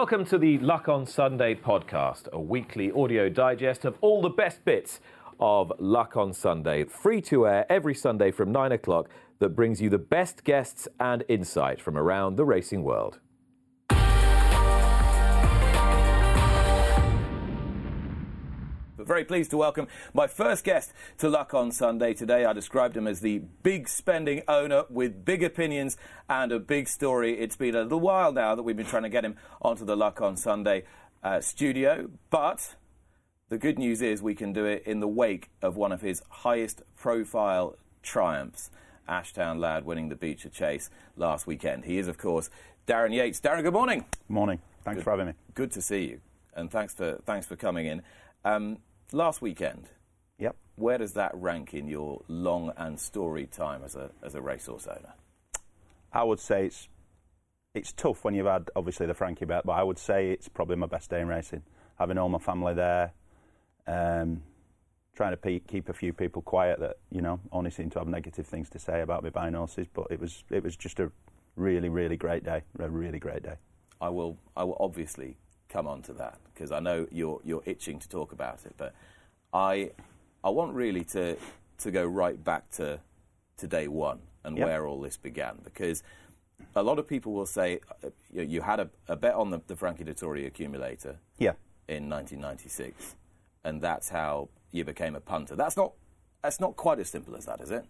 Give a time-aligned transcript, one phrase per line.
[0.00, 4.64] Welcome to the Luck on Sunday podcast, a weekly audio digest of all the best
[4.64, 4.98] bits
[5.38, 9.10] of Luck on Sunday, free to air every Sunday from 9 o'clock,
[9.40, 13.18] that brings you the best guests and insight from around the racing world.
[19.00, 22.44] But very pleased to welcome my first guest to Luck on Sunday today.
[22.44, 25.96] I described him as the big spending owner with big opinions
[26.28, 27.38] and a big story.
[27.38, 29.96] It's been a little while now that we've been trying to get him onto the
[29.96, 30.84] Luck on Sunday
[31.22, 32.74] uh, studio, but
[33.48, 36.22] the good news is we can do it in the wake of one of his
[36.28, 38.70] highest profile triumphs.
[39.08, 41.86] Ashtown lad winning the Becher Chase last weekend.
[41.86, 42.50] He is, of course,
[42.86, 43.40] Darren Yates.
[43.40, 44.04] Darren, good morning.
[44.28, 44.60] Morning.
[44.84, 45.04] Thanks Good.
[45.04, 45.32] for having me.
[45.54, 46.20] Good to see you,
[46.54, 48.02] and thanks for thanks for coming in.
[48.44, 48.78] Um,
[49.12, 49.88] last weekend,
[50.38, 50.56] Yep.
[50.76, 54.86] where does that rank in your long and storied time as a as a racehorse
[54.86, 55.14] owner?
[56.12, 56.88] I would say it's
[57.74, 60.76] it's tough when you've had obviously the Frankie bet, but I would say it's probably
[60.76, 61.62] my best day in racing.
[61.98, 63.12] Having all my family there,
[63.86, 64.42] um,
[65.14, 68.08] trying to pe- keep a few people quiet that you know only seem to have
[68.08, 71.12] negative things to say about me buying horses, but it was it was just a
[71.56, 73.56] really really great day, a really great day.
[74.00, 75.36] I will I will obviously
[75.70, 78.92] come on to that because I know you're you're itching to talk about it, but
[79.54, 79.92] I
[80.44, 81.36] I want really to
[81.78, 83.00] to go right back to
[83.56, 84.66] to day one and Yep.
[84.66, 86.02] where all this began because
[86.74, 89.60] a lot of people will say uh, you, you had a, a bet on the,
[89.66, 91.52] the Frankie Dettori accumulator Yeah.
[91.88, 93.16] in 1996,
[93.64, 95.56] and that's how you became a punter.
[95.56, 95.92] That's not
[96.42, 97.84] that's not quite as simple as that, is it?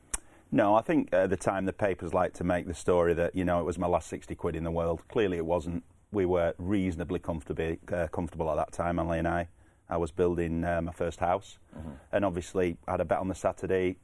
[0.52, 3.44] No, I think at the time the papers liked to make the story that you
[3.44, 5.02] know it was my last sixty quid in the world.
[5.08, 5.84] Clearly, it wasn't.
[6.12, 9.48] We were reasonably comfortable uh, comfortable at that time, Emily and I.
[9.88, 11.58] I was building uh, my first house,
[12.12, 13.96] and obviously I had a bet on the Saturday.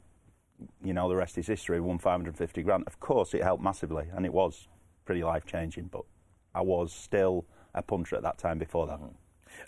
[0.83, 1.81] You know, the rest is history.
[1.81, 2.85] Won five hundred fifty grand.
[2.87, 4.69] Of course, it helped massively, and it was
[5.05, 5.87] pretty life changing.
[5.87, 6.03] But
[6.55, 8.59] I was still a punter at that time.
[8.59, 9.01] Before that,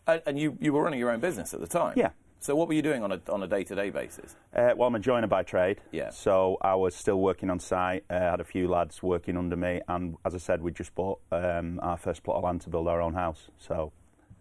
[0.06, 1.94] And, and you, you were running your own business at the time.
[1.96, 2.10] Yeah.
[2.40, 4.36] So what were you doing on a on a day to day basis?
[4.54, 5.80] Uh, well, I'm a joiner by trade.
[5.90, 6.10] Yeah.
[6.10, 8.04] So I was still working on site.
[8.08, 11.20] Uh, had a few lads working under me, and as I said, we just bought
[11.32, 13.48] um, our first plot of land to build our own house.
[13.58, 13.92] So,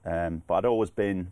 [0.05, 1.31] um, but I'd always been,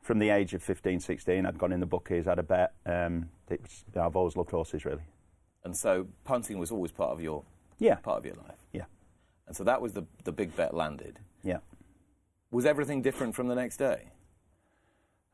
[0.00, 2.72] from the age of 15, 16, I'd gone in the bookies, had a bet.
[2.86, 5.02] Um, it was, I've always loved horses, really.
[5.64, 7.42] And so punting was always part of your
[7.78, 7.96] Yeah.
[7.96, 8.56] part of your life.
[8.72, 8.84] Yeah.
[9.46, 11.18] And so that was the the big bet landed.
[11.44, 11.58] Yeah.
[12.50, 14.08] Was everything different from the next day?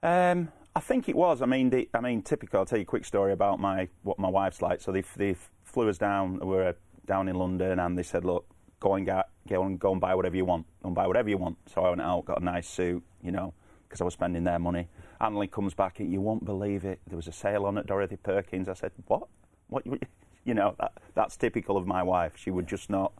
[0.03, 1.43] Um, I think it was.
[1.43, 2.60] I mean, the, I mean, typical.
[2.60, 4.81] I'll tell you a quick story about my what my wife's like.
[4.81, 6.38] So they, they flew us down.
[6.38, 6.75] We were
[7.06, 8.47] down in London, and they said, "Look,
[8.81, 10.66] go and get, go and go and buy whatever you want.
[10.83, 13.33] Go and buy whatever you want." So I went out, got a nice suit, you
[13.33, 13.53] know,
[13.87, 14.88] because I was spending their money.
[15.21, 17.00] Anley comes back, and you won't believe it.
[17.06, 18.69] There was a sale on at Dorothy Perkins.
[18.69, 19.28] I said, "What?
[19.69, 19.84] What?
[20.44, 22.33] You, know, that, that's typical of my wife.
[22.34, 23.12] She would just not,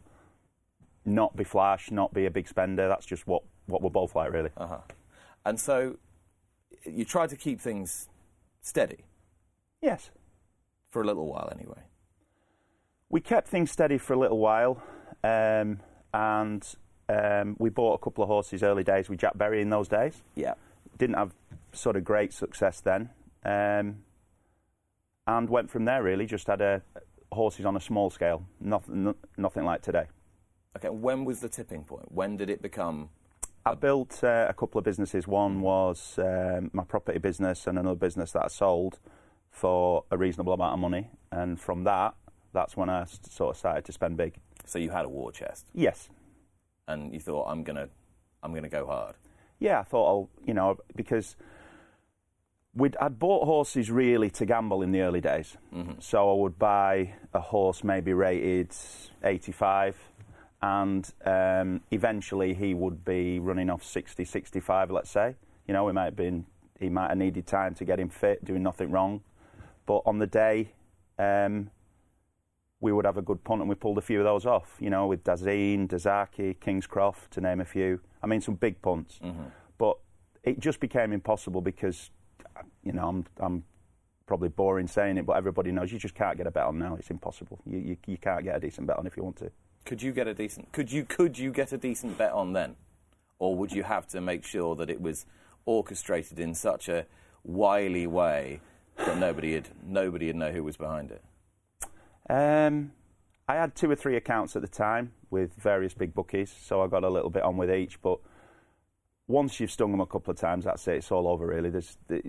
[1.05, 2.89] not be flash, not be a big spender.
[2.89, 4.77] That's just what what we're both like, really." Uh huh.
[5.45, 5.97] And so
[6.85, 8.09] you tried to keep things
[8.61, 9.05] steady
[9.81, 10.11] Yes.
[10.89, 11.81] for a little while, anyway.
[13.09, 14.81] We kept things steady for a little while,
[15.23, 15.79] um,
[16.13, 16.65] and
[17.09, 20.21] um, we bought a couple of horses early days with Jack Berry in those days.
[20.35, 20.53] Yeah.
[20.97, 21.33] Didn't have
[21.73, 23.09] sort of great success then,
[23.43, 23.97] um,
[25.27, 26.01] and went from there.
[26.03, 26.81] Really, just had a
[27.31, 30.05] horses on a small scale, nothing, nothing like today.
[30.77, 30.89] Okay.
[30.89, 32.11] When was the tipping point?
[32.11, 33.09] When did it become?
[33.65, 35.27] I built uh, a couple of businesses.
[35.27, 38.99] One was um, my property business, and another business that I sold
[39.51, 41.09] for a reasonable amount of money.
[41.31, 42.15] And from that,
[42.51, 44.35] that's when I sort of started to spend big.
[44.65, 46.09] So you had a war chest, Yes,
[46.87, 47.89] and you thought, "I'm gonna,
[48.41, 49.15] I'm gonna go hard."
[49.59, 51.37] yeah, I thought I'll, you know, because
[52.75, 55.55] we'd, I'd bought horses really to gamble in the early days.
[55.99, 58.71] So I would buy a horse maybe rated
[59.23, 59.95] 85,
[60.63, 65.35] and um, eventually he would be running off 60, 65, let's say.
[65.67, 66.45] You know, he might have been,
[66.79, 69.21] he might have needed time to get him fit, doing nothing wrong.
[69.85, 70.71] But on the day,
[71.19, 71.69] um,
[72.79, 74.77] we would have a good punt, and we pulled a few of those off.
[74.79, 77.99] You know, with Dazine, Dazaki, Kingscroft, to name a few.
[78.21, 79.19] I mean, some big punts.
[79.77, 79.97] But
[80.43, 82.09] it just became impossible because,
[82.85, 83.63] you know, I'm, I'm
[84.27, 86.95] probably boring saying it, but everybody knows you just can't get a bet on now.
[86.95, 87.59] It's impossible.
[87.65, 89.51] You, you, you can't get a decent bet on if you want to.
[89.85, 90.71] Could you get a decent?
[90.71, 92.75] Could you could you get a decent bet on then,
[93.39, 95.25] or would you have to make sure that it was
[95.65, 97.05] orchestrated in such a
[97.43, 98.61] wily way
[98.97, 101.21] that nobody would nobody would know who was behind it?
[102.29, 102.93] Um,
[103.47, 106.87] I had two or three accounts at the time with various big bookies, so I
[106.87, 108.01] got a little bit on with each.
[108.01, 108.19] But
[109.27, 110.95] once you've stung them a couple of times, that's it.
[110.95, 111.69] It's all over, really.
[111.69, 112.21] There's the,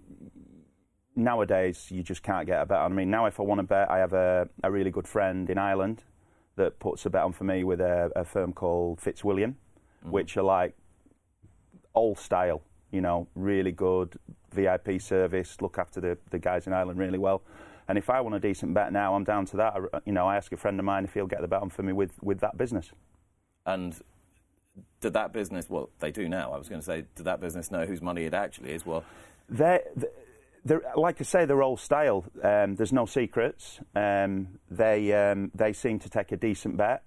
[1.15, 2.93] nowadays you just can't get a bet on.
[2.93, 5.49] I mean, now if I want to bet, I have a, a really good friend
[5.49, 6.03] in Ireland
[6.56, 10.11] that puts a bet on for me with a, a firm called Fitzwilliam, mm-hmm.
[10.11, 10.75] which are like
[11.95, 14.19] old style, you know, really good
[14.53, 17.43] VIP service, look after the, the guys in Ireland really well.
[17.89, 19.75] And if I want a decent bet now, I'm down to that.
[19.75, 21.71] I, you know, I ask a friend of mine if he'll get the bet on
[21.71, 22.91] for me with, with that business.
[23.67, 23.99] And
[25.01, 26.53] did that business, well, they do now.
[26.53, 28.87] I was going to say, did that business know whose money it actually is?
[28.87, 29.05] Well,
[29.49, 29.83] they're,
[30.96, 32.25] like I say, they're all stale.
[32.43, 33.81] Um, there's no secrets.
[33.94, 37.02] Um, they um, they seem to take a decent bet,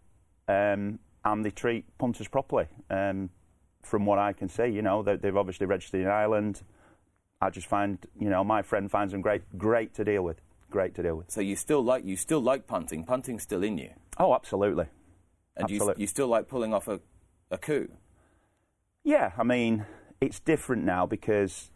[0.47, 2.67] um, and they treat punters properly.
[2.89, 3.29] Um,
[3.83, 6.61] from what I can see, you know, they've obviously registered in Ireland.
[7.39, 10.41] I just find, you know, my friend finds them great, great to deal with.
[10.69, 11.31] Great to deal with.
[11.31, 13.05] So you still like you still like punting.
[13.05, 13.91] Punting's still in you.
[14.17, 14.87] Oh, absolutely.
[15.55, 15.95] And absolutely.
[15.97, 16.99] You, you still like pulling off a,
[17.49, 17.89] a coup.
[19.03, 19.85] Yeah, I mean,
[20.19, 21.71] it's different now because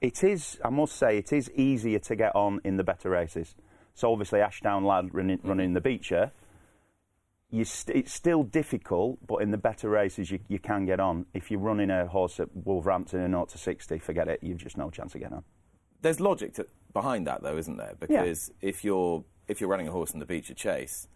[0.00, 3.54] it is, I must say, it is easier to get on in the better races.
[3.94, 5.48] So obviously, Ashtown Lad running, mm-hmm.
[5.48, 6.32] running the Becher,
[7.64, 11.26] st- it's still difficult, but in the better races, you, you can get on.
[11.34, 14.76] If you're running a horse at Wolverhampton in 0 to 60, forget it, you've just
[14.76, 15.44] no chance of getting on.
[16.00, 17.94] There's logic to, behind that, though, isn't there?
[17.98, 18.68] Because yeah.
[18.68, 21.08] if you're if you're running a horse in the Becher Chase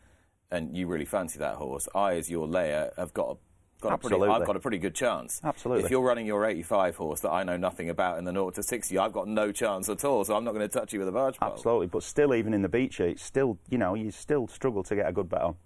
[0.50, 3.36] and you really fancy that horse, I, as your layer, have got a
[3.84, 4.28] got Absolutely.
[4.28, 5.40] a pretty, I've got a pretty good chance.
[5.44, 5.84] Absolutely.
[5.84, 8.62] If you're running your 85 horse that I know nothing about in the 0 to
[8.62, 11.08] 60, I've got no chance at all, so I'm not going to touch you with
[11.08, 11.52] a barge pole.
[11.52, 14.96] Absolutely, but still, even in the Becher, it's still, you know, you still struggle to
[14.96, 15.56] get a good bet on,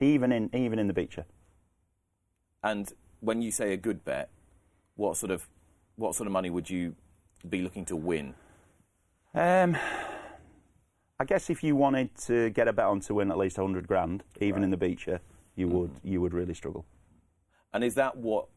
[0.00, 1.24] even in even in the Becher.
[2.62, 4.30] And when you say a good bet,
[4.94, 5.48] what sort of
[5.96, 6.94] what sort of money would you
[7.48, 8.34] be looking to win?
[9.34, 9.76] Um,
[11.18, 13.88] I guess if you wanted to get a bet on to win at least 100
[13.88, 14.64] grand, even right.
[14.64, 15.20] in the Becher,
[15.56, 15.72] you mm.
[15.72, 16.84] would you would really struggle.
[17.72, 18.48] And is that what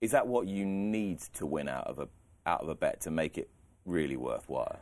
[0.00, 2.08] is that what you need to win out of a
[2.46, 3.48] out of a bet to make it
[3.84, 4.78] really worthwhile?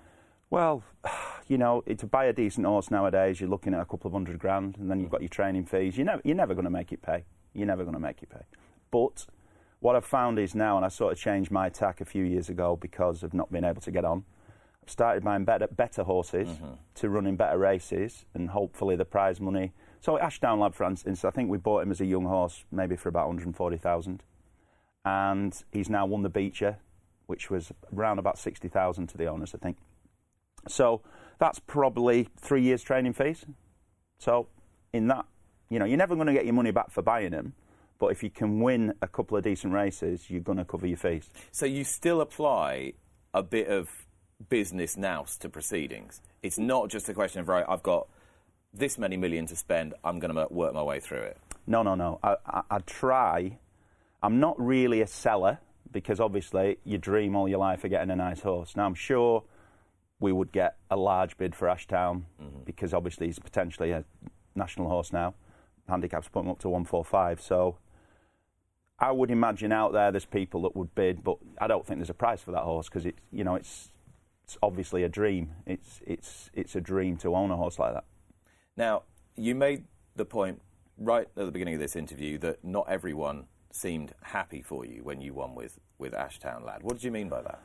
[0.51, 0.83] Well,
[1.49, 4.39] you know, to buy a decent horse nowadays, you're looking at a couple of hundred
[4.39, 5.97] grand, and then you've got your training fees.
[5.97, 7.25] You're never, you're never going to make it pay.
[7.53, 8.43] You're never going to make it pay.
[8.91, 9.27] But
[9.81, 12.49] what I've found is now, and I sort of changed my tack a few years
[12.49, 14.25] ago because of not being able to get on.
[14.83, 16.75] I've started buying better, better horses mm-hmm.
[16.97, 19.73] to run in better races, and hopefully the prize money
[20.05, 22.95] so Ashtown Lad, for instance, I think we bought him as a young horse, maybe
[22.95, 24.23] for about 140,000,
[25.07, 26.77] and he's now won the Becher,
[27.25, 29.79] which was around about 60,000 to the owners, I think.
[30.69, 31.01] So
[31.39, 33.47] that's probably three years training fees.
[34.19, 34.49] So
[34.93, 35.25] in that,
[35.71, 37.55] you know, you're never going to get your money back for buying him,
[37.99, 40.99] but if you can win a couple of decent races, you're going to cover your
[40.99, 41.31] fees.
[41.51, 42.93] So you still apply
[43.33, 43.89] a bit of
[44.51, 46.21] business nous to proceedings.
[46.43, 48.07] It's not just a question of right, I've got
[48.75, 51.39] this many million to spend, I'm going to work my way through it?
[51.67, 52.19] No, no, no.
[52.23, 53.59] I, I, I try.
[54.23, 55.59] I'm not really a seller
[55.93, 58.77] because obviously you dream all your life of getting a nice horse.
[58.77, 59.45] Now I'm sure
[60.21, 62.65] we would get a large bid for Ashtown mm-hmm.
[62.65, 64.05] because obviously he's potentially a
[64.55, 65.35] national horse now.
[65.89, 67.41] Handicaps put him up to 145.
[67.41, 67.79] So
[68.99, 72.11] I would imagine out there there's people that would bid, but I don't think there's
[72.11, 73.91] a price for that horse because it, you know, it's
[74.45, 75.53] it's obviously a dream.
[75.67, 78.05] It's it's it's a dream to own a horse like that.
[78.77, 79.03] Now,
[79.37, 79.85] you made
[80.17, 80.61] the point
[80.99, 85.21] right at the beginning of this interview that not everyone seemed happy for you when
[85.21, 86.83] you won with, with Ashtown Lad.
[86.83, 87.61] What did you mean by that?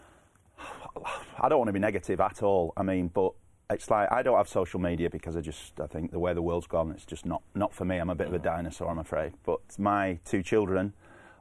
[1.39, 2.74] I don't want to be negative at all.
[2.75, 3.34] I mean, but
[3.70, 6.42] it's like I don't have social media because I just I think the way the
[6.42, 7.98] world's gone, it's just not not for me.
[7.98, 8.32] I'm a bit mm.
[8.32, 8.44] of a mm.
[8.44, 9.34] dinosaur, I'm afraid.
[9.46, 10.94] But my two children,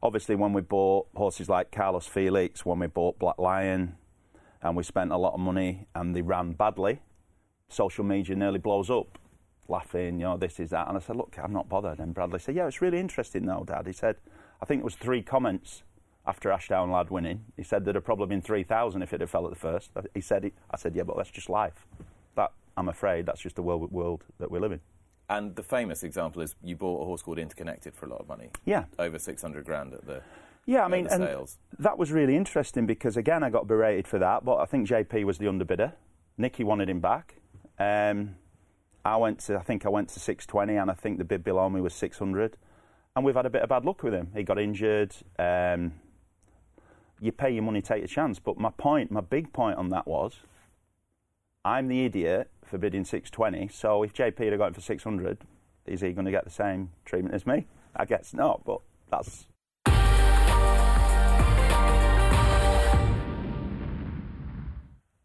[0.02, 3.96] obviously, when we bought horses like Carlos Felix, when we bought Black Lion,
[4.62, 7.00] and we spent a lot of money and they ran badly,
[7.68, 9.18] social media nearly blows up
[9.68, 10.88] laughing, you know, this is that.
[10.88, 11.98] And I said, look, I'm not bothered.
[11.98, 13.86] And Bradley said, yeah, it's really interesting though, Dad.
[13.86, 14.16] He said,
[14.60, 15.82] I think it was three comments
[16.26, 17.44] after Ashtown Lad winning.
[17.56, 19.90] He said there'd have probably been 3,000 if it had fell at the first.
[20.14, 21.86] He said, I said, yeah, but that's just life.
[22.34, 24.80] That, I'm afraid, that's just the world, world that we live in.
[25.30, 28.28] And the famous example is you bought a horse called Interconnected for a lot of
[28.28, 28.48] money.
[28.64, 28.84] Yeah.
[28.98, 30.22] Over 600 grand at the
[30.68, 31.26] yeah, I mean, and
[31.78, 35.24] that was really interesting because again, I got berated for that, but I think JP
[35.24, 35.94] was the underbidder.
[36.36, 37.36] Nicky wanted him back.
[37.78, 38.36] Um,
[39.08, 41.68] I went to, I think I went to 620, and I think the bid below
[41.70, 42.56] me was 600.
[43.16, 44.30] And we've had a bit of bad luck with him.
[44.34, 45.14] He got injured.
[45.38, 45.94] Um,
[47.20, 48.38] you pay your money, take a chance.
[48.38, 50.36] But my point, my big point on that was,
[51.64, 53.68] I'm the idiot for bidding 620.
[53.68, 55.38] So if JP had got for 600,
[55.86, 57.66] is he going to get the same treatment as me?
[57.96, 59.46] I guess not, but that's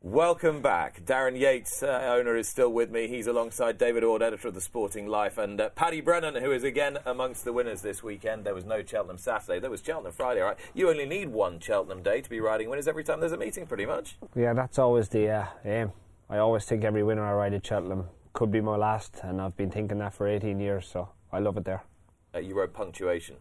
[0.06, 1.06] Welcome back.
[1.06, 3.08] Darren Yates, uh, owner, is still with me.
[3.08, 6.66] He's alongside David Ord, editor of the Sporting Life, and uh, Paddy Brennan, who is
[6.66, 8.44] again amongst the winners this weekend.
[8.44, 9.60] There was no Cheltenham Saturday.
[9.62, 10.58] There was Cheltenham Friday, right?
[10.74, 13.66] You only need one Cheltenham day to be riding winners every time there's a meeting,
[13.66, 14.18] pretty much.
[14.36, 15.94] Yeah, that's always the uh, aim.
[16.30, 19.56] I always think every winner I ride at Cheltenham could be my last, and I've
[19.56, 21.84] been thinking that for 18 years, so I love it there.
[22.36, 23.38] Uh, you wrote punctuation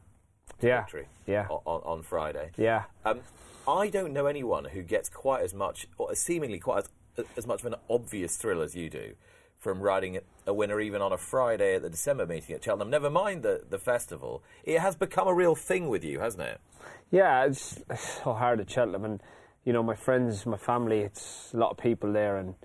[0.61, 1.49] Yeah, victory yeah.
[1.49, 2.53] on, on Friday.
[2.57, 2.85] Yeah.
[3.05, 3.19] Um,
[3.67, 6.85] I don't know anyone who gets quite as much, or seemingly quite
[7.17, 9.15] as, as much of an obvious thrill as you do
[9.63, 12.91] from riding a winner even on a Friday at the December meeting at Cheltenham.
[12.91, 14.43] Never mind the, the festival.
[14.65, 16.61] It has become a real thing with you, hasn't it?
[17.13, 19.23] Yeah, it's, it's so hard at Cheltenham, and
[19.65, 21.01] you know my friends, my family.
[21.01, 22.57] It's a lot of people there, and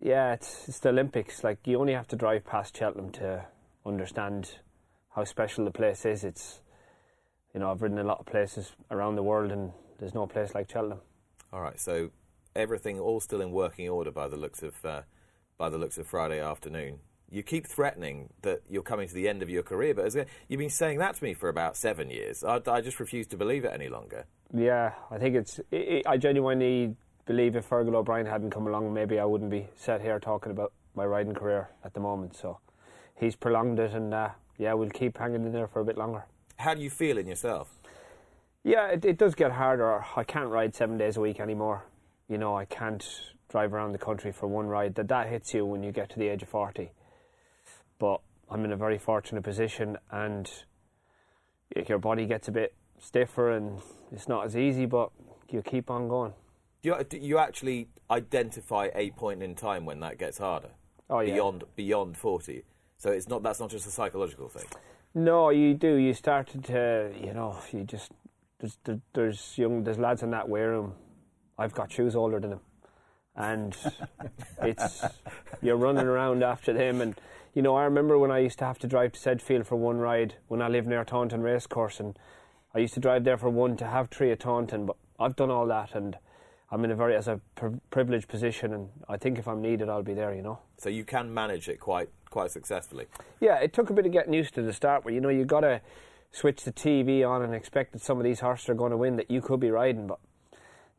[0.00, 1.44] yeah, it's it's the Olympics.
[1.44, 3.44] Like you only have to drive past Cheltenham to
[3.86, 4.56] understand
[5.14, 6.24] how special the place is.
[6.24, 6.62] It's
[7.54, 10.54] you know I've ridden a lot of places around the world, and there's no place
[10.54, 11.00] like Cheltenham.
[11.52, 12.10] All right, so
[12.56, 15.02] everything all still in working order by the looks of uh,
[15.56, 17.00] by the looks of Friday afternoon.
[17.30, 20.14] You keep threatening that you're coming to the end of your career, but
[20.48, 22.42] you've been saying that to me for about seven years.
[22.42, 24.24] I, I just refuse to believe it any longer.
[24.54, 25.60] Yeah, I think it's.
[25.72, 29.66] i i I genuinely believe if Fergal O'Brien hadn't come along, maybe I wouldn't be
[29.76, 32.34] sat here talking about my riding career at the moment.
[32.34, 32.58] So
[33.14, 36.24] he's prolonged it, and uh, yeah, we'll keep hanging in there for a bit longer.
[36.56, 37.77] How do you feel in yourself?
[38.68, 40.04] Yeah, it, it does get harder.
[40.14, 41.86] I can't ride seven days a week anymore.
[42.28, 43.02] You know, I can't
[43.48, 44.94] drive around the country for one ride.
[44.96, 46.92] That that hits you when you get to the age of forty.
[47.98, 48.20] But
[48.50, 50.50] I'm in a very fortunate position, and
[51.88, 53.80] your body gets a bit stiffer, and
[54.12, 54.84] it's not as easy.
[54.84, 55.12] But
[55.48, 56.34] you keep on going.
[56.82, 60.72] Do you, do you actually identify a point in time when that gets harder?
[61.08, 61.32] Oh yeah.
[61.32, 62.64] Beyond beyond forty.
[62.98, 64.66] So it's not that's not just a psychological thing.
[65.14, 65.94] No, you do.
[65.94, 68.12] You started to, you know, you just
[68.58, 70.94] there's there- there's young there's lads in that wear room.
[71.58, 72.60] I've got shoes older than them,
[73.36, 73.76] and
[74.62, 75.04] it's
[75.62, 77.00] you're running around after them.
[77.00, 77.14] And
[77.54, 79.98] you know, I remember when I used to have to drive to Sedgefield for one
[79.98, 82.18] ride when I lived near Taunton Racecourse, and
[82.74, 84.86] I used to drive there for one to have three at Taunton.
[84.86, 86.16] But I've done all that, and
[86.70, 89.88] I'm in a very as a pri- privileged position, and I think if I'm needed,
[89.88, 90.34] I'll be there.
[90.34, 90.58] You know.
[90.76, 93.06] So you can manage it quite quite successfully.
[93.40, 95.44] Yeah, it took a bit of getting used to the start where you know you
[95.44, 95.80] got to
[96.30, 99.16] switch the TV on and expect that some of these horses are going to win
[99.16, 100.06] that you could be riding.
[100.06, 100.18] But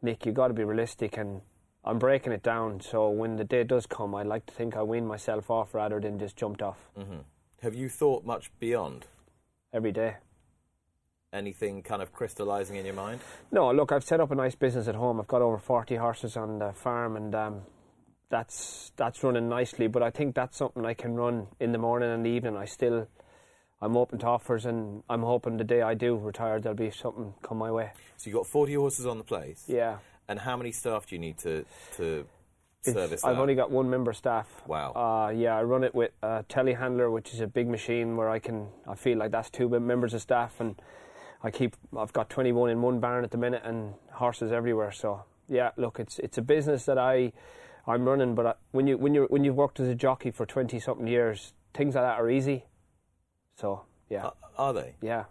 [0.01, 1.41] Nick, you've got to be realistic, and
[1.83, 2.81] I'm breaking it down.
[2.81, 5.99] So when the day does come, I like to think I wean myself off rather
[5.99, 6.77] than just jumped off
[7.61, 9.05] Have you thought much beyond
[9.73, 10.15] every day.
[11.31, 13.19] anything kind of crystallizing in your mind?
[13.51, 15.19] No, look, I've set up a nice business at home.
[15.19, 17.61] I've got over 40 horses on the farm, and um,
[18.29, 19.87] that's that's running nicely.
[19.87, 22.55] But I think that's something I can run in the morning and the evening.
[22.57, 23.07] I still,
[23.81, 27.33] I'm open to offers, and I'm hoping the day I do retire, there'll be something
[27.41, 27.91] come my way.
[28.17, 29.63] So you've got 40 horses on the place.
[29.67, 29.97] Yeah.
[30.27, 32.25] And how many staff do you need to, to
[32.83, 33.41] It's- service I've that?
[33.41, 34.47] only got one member staff.
[34.67, 34.91] Wow.
[34.93, 38.39] Uh, yeah, I run it with a telehandler, which is a big machine where I
[38.39, 38.67] can.
[38.87, 40.79] I feel like that's two mem- members of staff, and
[41.41, 41.75] I keep.
[41.97, 44.91] I've got 21 in one barn at the minute, and horses everywhere.
[44.91, 47.31] So yeah, look, it's it's a business that I
[47.87, 48.35] I'm running.
[48.35, 51.07] But I, when you when you when you've worked as a jockey for 20 something
[51.07, 52.65] years, things like that are easy.
[53.59, 54.93] So yeah, Are- are they?
[55.01, 55.25] yeah,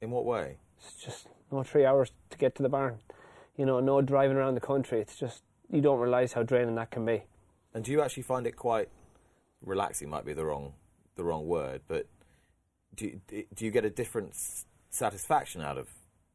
[0.00, 0.56] In what way?
[0.78, 2.98] it's just no three hours to get to the barn.
[3.56, 5.00] You know, no driving around the country.
[5.00, 7.24] It's just you don't realise how draining that can be.
[7.74, 8.88] And do you actually find it quite
[9.64, 10.08] relaxing?
[10.10, 10.72] Might be the wrong
[11.16, 12.06] the wrong word, but
[12.96, 14.34] do you, do you get a different
[14.90, 15.88] satisfaction out of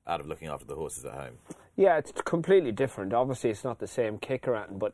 [0.07, 1.37] out of looking after the horses at home?
[1.75, 3.11] Yeah, it's completely different.
[3.13, 4.93] Obviously, it's not the same kick around, but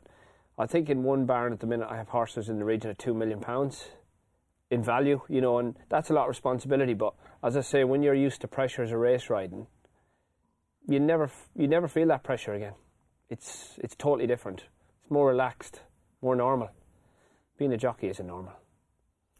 [0.58, 2.98] I think in one barn at the minute I have horses in the region of
[2.98, 3.84] two million pounds
[4.72, 5.20] in value.
[5.28, 6.94] You know, and that's a lot of responsibility.
[6.94, 7.14] But
[7.44, 9.66] as I say, when you're used to pressures of race riding,
[10.88, 12.74] you never you never feel that pressure again.
[13.30, 14.64] It's it's totally different.
[15.02, 15.80] It's more relaxed,
[16.20, 16.70] more normal.
[17.58, 18.54] Being a jockey isn't normal.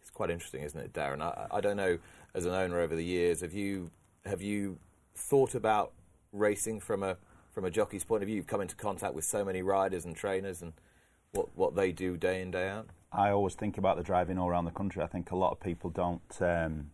[0.00, 1.22] It's quite interesting, isn't it, Darren?
[1.22, 1.98] I, I don't know.
[2.34, 3.90] As an owner over the years, have you
[4.24, 4.78] have you
[5.14, 5.92] thought about
[6.32, 7.16] racing from a
[7.52, 8.36] from a jockey's point of view?
[8.36, 10.72] You've come into contact with so many riders and trainers, and
[11.32, 12.88] what what they do day in day out.
[13.12, 15.02] I always think about the driving all around the country.
[15.02, 16.90] I think a lot of people don't um,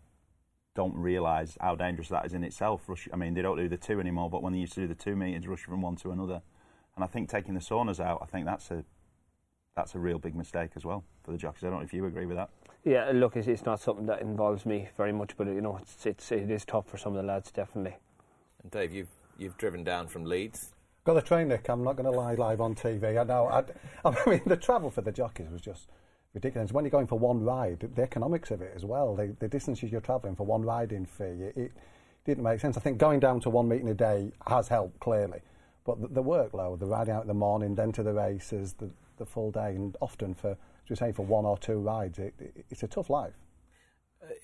[0.75, 2.89] don't realise how dangerous that is in itself.
[2.89, 4.89] Rush, I mean, they don't do the two anymore, but when they used to do
[4.89, 6.43] the two meters, rushing from one to another,
[6.97, 8.85] and I think taking the saunas out, I think that's a
[9.77, 11.63] that's a real big mistake as well for the jockeys.
[11.63, 12.51] I don't know if you agree with that.
[12.85, 16.05] Yeah, look, it's, it's not something that involves me very much, but you know, it's,
[16.05, 17.97] it's it is tough for some of the lads, definitely.
[18.63, 20.75] And Dave, you've you've driven down from Leeds.
[21.05, 21.69] Got the train, Nick.
[21.69, 23.19] I'm not going to lie live on TV.
[23.19, 23.47] I know.
[23.47, 23.65] I,
[24.05, 25.87] I mean, the travel for the jockeys was just
[26.35, 26.73] ridiculous.
[26.73, 29.91] When you're going for one ride, the economics of it as well, the, the distances
[29.91, 31.73] you're travelling for one riding fee, it, it
[32.25, 32.77] didn't make sense.
[32.77, 35.41] I think going down to one meeting a day has helped clearly,
[35.85, 38.91] but the, the workload, the riding out in the morning, then to the races, the,
[39.17, 42.35] the full day, and often for, as we say, for one or two rides, it,
[42.39, 43.35] it, it's a tough life.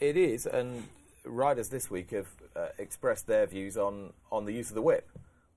[0.00, 0.84] It is, and
[1.24, 5.10] riders this week have uh, expressed their views on, on the use of the whip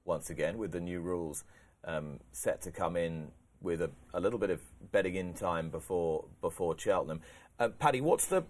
[0.06, 1.44] once again with the new rules
[1.84, 3.32] um, set to come in
[3.62, 4.62] with a, a, little bit of
[4.92, 7.22] bedding in time before before Cheltenham.
[7.60, 8.44] Uh, Paddy, what's the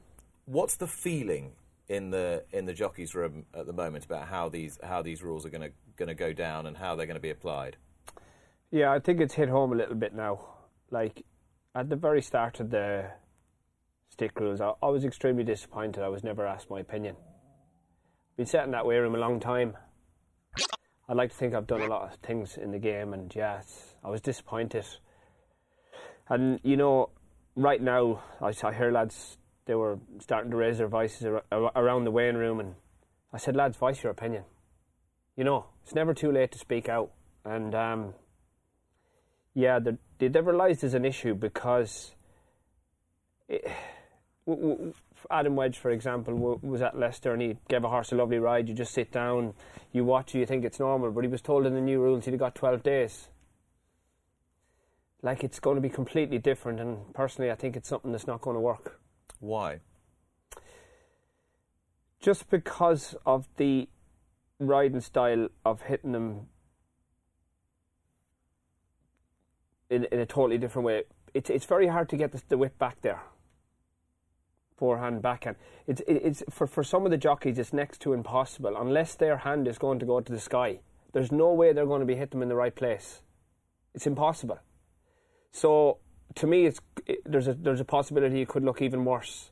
[0.46, 1.54] what's the feeling
[1.88, 5.46] in the in the jockeys room at the moment about how these how these rules
[5.46, 7.78] are going to going to go down and how they're going to be applied?
[8.72, 10.46] Yeah, I think it's hit home a little bit now.
[10.92, 11.26] Like
[11.76, 13.12] at the very start of the
[14.10, 16.04] stick rules, I, I was extremely disappointed.
[16.04, 17.16] I was never asked my opinion.
[18.36, 19.76] Been sat in that weigh room a long time.
[21.10, 23.96] I like to think I've done a lot of things in the game, and yes,
[24.04, 24.86] I was disappointed.
[26.28, 27.10] And you know,
[27.56, 32.04] right now, I, I hear lads they were starting to raise their voices ar- around
[32.04, 32.76] the weighing room, and
[33.32, 34.44] I said, lads, voice your opinion.
[35.36, 37.12] You know, it's never too late to speak out,
[37.46, 38.14] and um,
[39.54, 42.14] yeah, they, they realised there's an issue because.
[43.48, 43.66] It,
[45.32, 48.68] Adam Wedge, for example, was at Leicester and he gave a horse a lovely ride.
[48.68, 49.54] You just sit down,
[49.92, 52.38] you watch, you think it's normal, but he was told in the new rules he'd
[52.38, 53.30] got 12 days.
[55.22, 58.42] Like it's going to be completely different, and personally, I think it's something that's not
[58.42, 59.00] going to work.
[59.40, 59.80] Why?
[62.20, 63.90] Just because of the
[64.60, 66.48] riding style of hitting them
[69.90, 71.04] in, in a totally different way.
[71.34, 73.22] It's, it's very hard to get the, the whip back there
[74.78, 75.58] forehand, backhand.
[75.88, 79.68] It's it's for for some of the jockeys, it's next to impossible unless their hand
[79.68, 80.80] is going to go to the sky.
[81.14, 83.22] There's no way they're going to be hitting them in the right place.
[83.94, 84.60] It's impossible.
[85.52, 85.98] So
[86.36, 89.52] to me, it's it, there's a there's a possibility it could look even worse.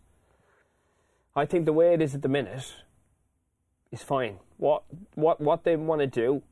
[1.35, 2.75] I think the way it is at the minute
[3.91, 4.39] is fine.
[4.57, 4.83] What
[5.15, 6.43] what what they want to do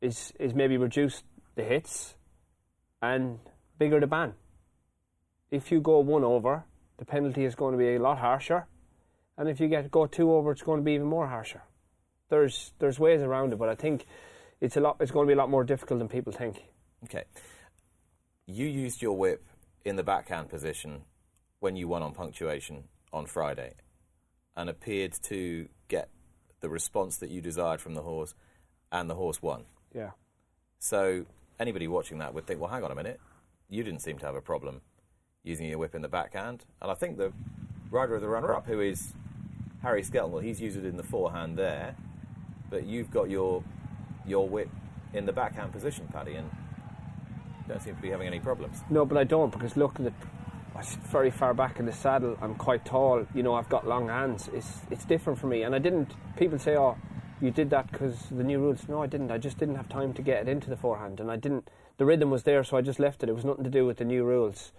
[0.00, 1.22] is is maybe reduce
[1.54, 2.16] the hits
[3.00, 3.38] and
[3.78, 4.34] bigger the ban.
[5.50, 6.64] If you go one over,
[6.98, 8.66] the penalty is going to be a lot harsher.
[9.38, 11.62] And if you get go two over, it's going to be even more harsher.
[12.28, 14.06] There's there's ways around it, but I think
[14.60, 14.96] it's a lot.
[15.00, 16.64] It's going to be a lot more difficult than people think.
[17.04, 17.24] Okay,
[18.46, 19.44] you used your whip
[19.84, 21.02] in the backhand position
[21.60, 23.74] when you won on punctuation on Friday,
[24.56, 26.08] and appeared to get
[26.60, 28.34] the response that you desired from the horse,
[28.90, 29.64] and the horse won.
[29.94, 30.10] Yeah.
[30.78, 31.26] So
[31.60, 33.20] anybody watching that would think, well, hang on a minute,
[33.68, 34.80] you didn't seem to have a problem
[35.46, 36.64] using your whip in the backhand.
[36.82, 37.32] And I think the
[37.90, 39.14] rider of the runner up, who is
[39.82, 41.94] Harry Skelton, well, he's used it in the forehand there,
[42.68, 43.62] but you've got your
[44.26, 44.68] your whip
[45.14, 46.50] in the backhand position, Paddy, and
[47.68, 48.82] don't seem to be having any problems.
[48.90, 50.12] No, but I don't because look at
[50.76, 52.36] I'm very far back in the saddle.
[52.42, 53.26] I'm quite tall.
[53.34, 54.50] You know, I've got long hands.
[54.52, 56.12] It's it's different for me, and I didn't.
[56.36, 56.96] People say, "Oh,
[57.40, 59.30] you did that because the new rules." No, I didn't.
[59.30, 61.70] I just didn't have time to get it into the forehand, and I didn't.
[61.98, 63.28] The rhythm was there, so I just left it.
[63.28, 64.72] It was nothing to do with the new rules.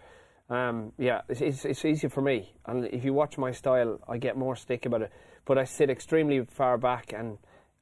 [0.49, 2.53] Um, yeah, it's, it's, it's easy for me.
[2.65, 5.11] And if you watch my style, I get more stick about it.
[5.45, 7.37] But I sit extremely far back, and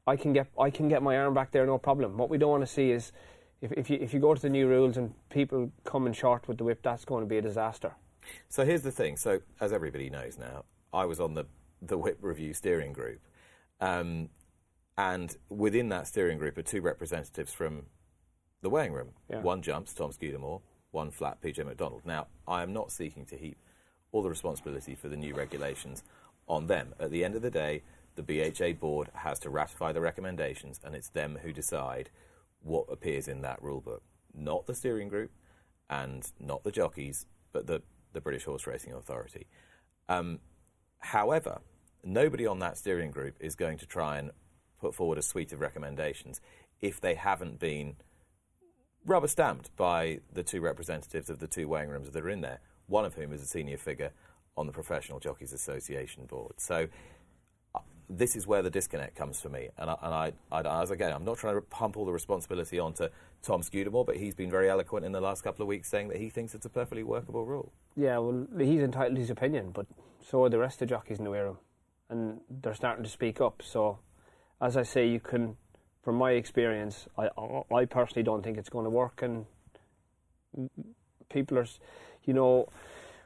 [0.08, 2.18] I can get I can get my arm back there no problem.
[2.18, 3.12] What we don't want to see is
[3.62, 6.48] if, if you if you go to the new rules and people come in short
[6.48, 7.94] with the whip, that's going to be a disaster.
[8.50, 9.18] So here's the thing.
[9.18, 11.46] So as everybody knows now, I was on the
[11.82, 13.20] the whip review steering group,
[13.82, 14.30] um,
[14.98, 17.88] and within that steering group are two representatives from
[18.62, 19.10] the weighing room.
[19.30, 19.42] Yeah.
[19.42, 20.62] One jumps, Tom Scudamore,
[20.96, 22.02] one flat PJ McDonald.
[22.06, 23.58] Now, I am not seeking to heap
[24.12, 26.04] all the responsibility for the new regulations
[26.48, 26.96] on them.
[27.00, 27.84] At the end of the day,
[28.16, 32.10] the BHA board has to ratify the recommendations, and it's them who decide
[32.64, 34.00] what appears in that rulebook.
[34.34, 35.32] Not the steering group
[35.90, 37.82] and not the jockeys, but the,
[38.14, 39.48] the British Horse Racing Authority.
[40.08, 40.40] Um,
[41.00, 41.60] however,
[42.04, 44.32] nobody on that steering group is going to try and
[44.80, 46.40] put forward a suite of recommendations
[46.82, 47.98] if they haven't been
[49.06, 52.60] rubber stamped by the two representatives of the two weighing rooms that are in there,
[52.88, 54.12] one of whom is a senior figure
[54.58, 56.54] on the Professional Jockeys Association board.
[56.58, 56.88] So
[57.74, 59.70] uh, this is where the disconnect comes for me.
[59.78, 62.80] And, I, and I, I, as again, I'm not trying to pump all the responsibility
[62.80, 63.10] onto
[63.42, 66.18] Tom Scudamore, but he's been very eloquent in the last couple of weeks saying that
[66.18, 67.72] he thinks it's a perfectly workable rule.
[67.96, 69.86] Yeah, well, he's entitled to his opinion, but
[70.28, 71.58] so are the rest of the jockeys in the weighing room.
[72.10, 73.62] And they're starting to speak up.
[73.64, 74.00] So,
[74.62, 75.58] as I say, you can
[76.06, 77.30] from my experience, I,
[77.74, 79.24] I personally don't think it's going to work.
[79.24, 79.48] And
[81.30, 81.66] people are,
[82.24, 82.70] you know,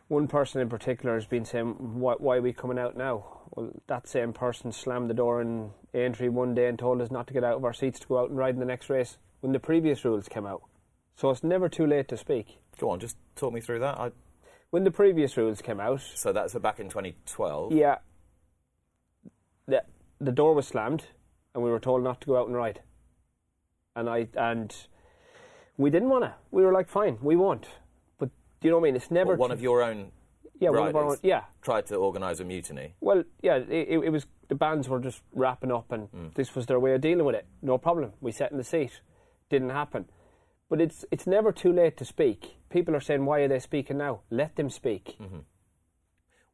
[0.08, 3.42] one person in particular has been saying, why, why, are we coming out now?
[3.52, 7.28] Well, that same person slammed the door in entry one day and told us not
[7.28, 9.18] to get out of our seats to go out and ride in the next race.
[9.42, 10.62] when the previous rules came out.
[11.16, 12.60] So it's never too late to speak.
[12.80, 13.98] Go on, just talk me through that.
[14.00, 14.12] I,
[14.70, 17.74] When the previous rules came out, so that's back in 2012.
[17.74, 17.98] yeah,
[19.68, 19.84] the
[20.22, 21.06] the door was slammed,
[21.60, 22.80] and we were told not to go out and ride.
[23.96, 24.74] And I and
[25.78, 26.34] we didn't want to.
[26.52, 27.68] We were like, fine, we won't.
[28.18, 28.30] But
[28.62, 28.96] do you know what I mean?
[28.96, 30.12] It's never Well, one too- of your own
[30.62, 31.44] yeah, one of our own, yeah.
[31.62, 32.94] tried to organise a mutiny.
[33.00, 36.34] Well, yeah, it, it, was the bands were just wrapping up, and Mm.
[36.34, 37.46] this was their way of dealing with it.
[37.62, 38.12] No problem.
[38.20, 39.00] We sat in the seat.
[39.50, 40.06] Didn't happen.
[40.70, 42.58] But it's it's never too late to speak.
[42.70, 44.20] People are saying, why are they speaking now?
[44.30, 45.16] Let them speak.
[45.22, 45.44] Mm.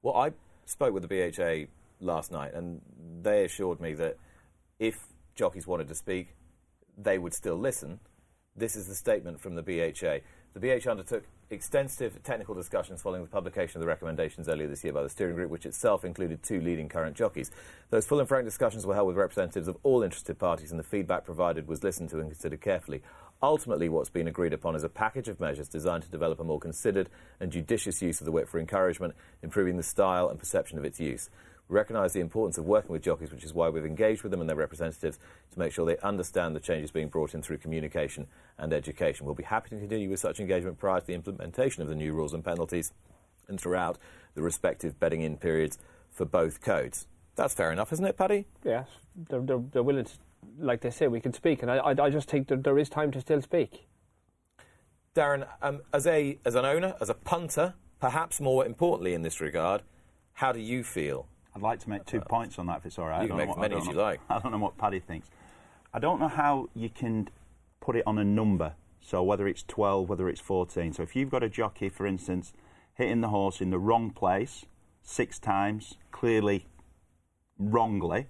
[0.03, 0.31] Well, I
[0.65, 1.65] spoke with the BHA
[1.99, 2.81] last night, and
[3.23, 4.17] they assured me that
[4.79, 6.35] if jockeys wanted to speak,
[6.97, 7.99] they would still listen.
[8.55, 10.19] This is the statement from the BHA.
[10.53, 14.93] The BHA undertook extensive technical discussions following the publication of the recommendations earlier this year
[14.93, 17.51] by the steering group, which itself included two leading current jockeys.
[17.89, 20.83] Those full and frank discussions were held with representatives of all interested parties, and the
[20.83, 23.01] feedback provided was listened to and considered carefully.
[23.43, 26.59] Ultimately, what's been agreed upon is a package of measures designed to develop a more
[26.59, 27.09] considered
[27.39, 30.99] and judicious use of the whip for encouragement, improving the style and perception of its
[30.99, 31.29] use.
[31.67, 34.47] Recognise the importance of working with jockeys, which is why we've engaged with them and
[34.47, 35.17] their representatives
[35.51, 38.27] to make sure they understand the changes being brought in through communication
[38.59, 39.25] and education.
[39.25, 42.13] We'll be happy to continue with such engagement prior to the implementation of the new
[42.13, 42.93] rules and penalties
[43.47, 43.97] and throughout
[44.35, 45.79] the respective bedding in periods
[46.11, 47.07] for both codes.
[47.35, 48.45] That's fair enough, isn't it, Paddy?
[48.63, 50.11] Yes, they're, they're, they're willing to,
[50.59, 52.89] like they say, we can speak, and I, I, I just think that there is
[52.89, 53.87] time to still speak.
[55.15, 59.39] Darren, um, as a as an owner, as a punter, perhaps more importantly in this
[59.39, 59.81] regard,
[60.33, 61.27] how do you feel?
[61.55, 63.21] I'd like to make two points on that if it's all right.
[63.23, 64.19] You can I don't make know as what- many as you know- like.
[64.29, 65.29] I don't know what Paddy thinks.
[65.93, 67.29] I don't know how you can
[67.79, 68.73] put it on a number.
[68.99, 70.93] So whether it's 12, whether it's 14.
[70.93, 72.53] So if you've got a jockey, for instance,
[72.95, 74.65] hitting the horse in the wrong place
[75.03, 76.65] six times, clearly
[77.57, 78.27] wrongly,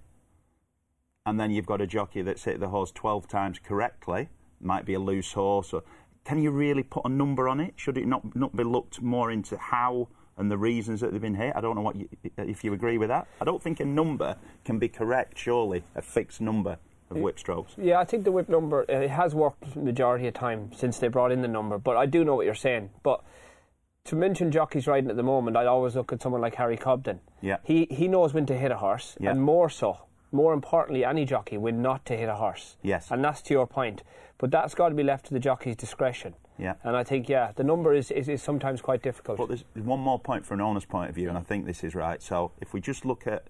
[1.24, 4.28] and then you've got a jockey that's hit the horse 12 times correctly,
[4.60, 5.82] might be a loose horse, or
[6.24, 7.74] can you really put a number on it?
[7.76, 11.34] Should it not, not be looked more into how and the reasons that they've been
[11.34, 11.52] hit?
[11.56, 13.26] I don't know what you, if you agree with that.
[13.40, 16.78] I don't think a number can be correct, surely, a fixed number
[17.10, 17.72] of whip strokes.
[17.78, 20.98] Yeah, I think the whip number uh, it has worked the majority of time since
[20.98, 22.90] they brought in the number, but I do know what you're saying.
[23.02, 23.22] But
[24.06, 27.20] to mention jockeys riding at the moment, I always look at someone like Harry Cobden.
[27.40, 27.58] Yeah.
[27.62, 29.30] He he knows when to hit a horse, Yeah.
[29.30, 29.98] and more so,
[30.32, 32.76] more importantly, any jockey when not to hit a horse.
[32.82, 33.10] Yes.
[33.10, 34.02] And that's to your point.
[34.38, 36.34] But that's got to be left to the jockey's discretion.
[36.58, 36.74] Yeah.
[36.82, 39.38] And I think yeah, the number is is, is sometimes quite difficult.
[39.38, 41.84] But there's one more point from an owner's point of view, and I think this
[41.84, 42.22] is right.
[42.22, 43.44] So if we just look at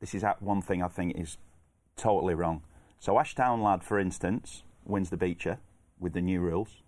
[0.00, 1.38] this, is at one thing I think is
[1.96, 2.62] totally wrong.
[2.98, 5.58] So Ashtown lad, for instance, wins the Becher
[5.98, 6.82] with the new rules.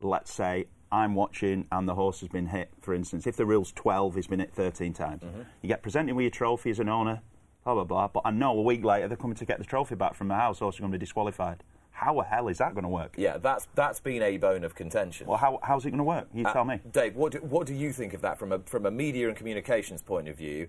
[0.00, 2.70] Let's say I'm watching and the horse has been hit.
[2.80, 5.22] For instance, if the rule's 12, he's been hit 13 times.
[5.22, 5.42] Mm-hmm.
[5.62, 7.22] You get presented with your trophy as an owner,
[7.64, 8.08] blah blah blah.
[8.08, 10.34] But I know a week later they're coming to get the trophy back from the
[10.34, 10.58] house.
[10.58, 11.62] Horse is going to be disqualified.
[11.92, 13.14] How the hell is that going to work?
[13.16, 15.26] Yeah, that's that's been a bone of contention.
[15.26, 16.28] Well, how, how's it going to work?
[16.34, 16.80] You Uh, tell me.
[16.90, 19.36] Dave, what do, what do you think of that from a from a media and
[19.36, 20.68] communications point of view?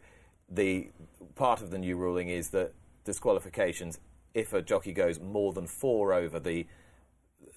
[0.49, 0.91] The
[1.35, 2.73] part of the new ruling is that
[3.05, 3.99] disqualifications,
[4.33, 6.67] if a jockey goes more than four over the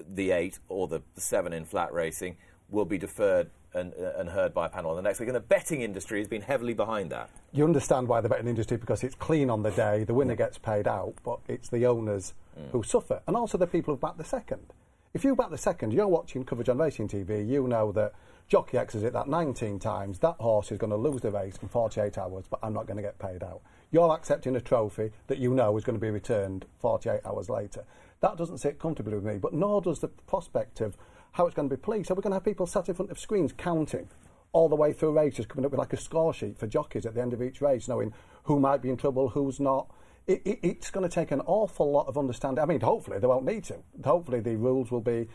[0.08, 2.36] the eight or the, the seven in flat racing,
[2.70, 5.28] will be deferred and, and heard by a panel on the next week.
[5.28, 7.30] And the betting industry has been heavily behind that.
[7.52, 10.58] You understand why the betting industry because it's clean on the day, the winner gets
[10.58, 12.70] paid out, but it's the owners mm.
[12.70, 14.72] who suffer, and also the people who back the second.
[15.14, 17.46] If you back the second, you're watching coverage on racing TV.
[17.48, 18.12] You know that
[18.48, 20.18] Jockey X has hit that 19 times.
[20.18, 22.98] That horse is going to lose the race in 48 hours, but I'm not going
[22.98, 23.60] to get paid out.
[23.90, 27.84] You're accepting a trophy that you know is going to be returned 48 hours later.
[28.20, 30.96] That doesn't sit comfortably with me, but nor does the prospect of
[31.36, 32.08] how it's going to be policed.
[32.08, 34.08] So we're going to have people sat in front of screens counting
[34.52, 37.14] all the way through races, coming up with like a score sheet for jockeys at
[37.14, 39.86] the end of each race, knowing who might be in trouble, who's not.
[40.26, 42.62] It, it, it's going to take an awful lot of understanding.
[42.62, 43.76] I mean, hopefully they won't need to.
[44.02, 45.28] Hopefully the rules will be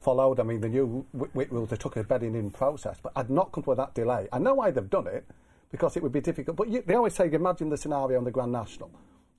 [0.00, 0.40] followed.
[0.40, 3.52] I mean, the new whip rules, they took a bedding in process, but I'd not
[3.52, 4.26] come with that delay.
[4.32, 5.24] I know why they've done it,
[5.70, 6.56] because it would be difficult.
[6.56, 8.90] But you, they always say, imagine the scenario on the Grand National.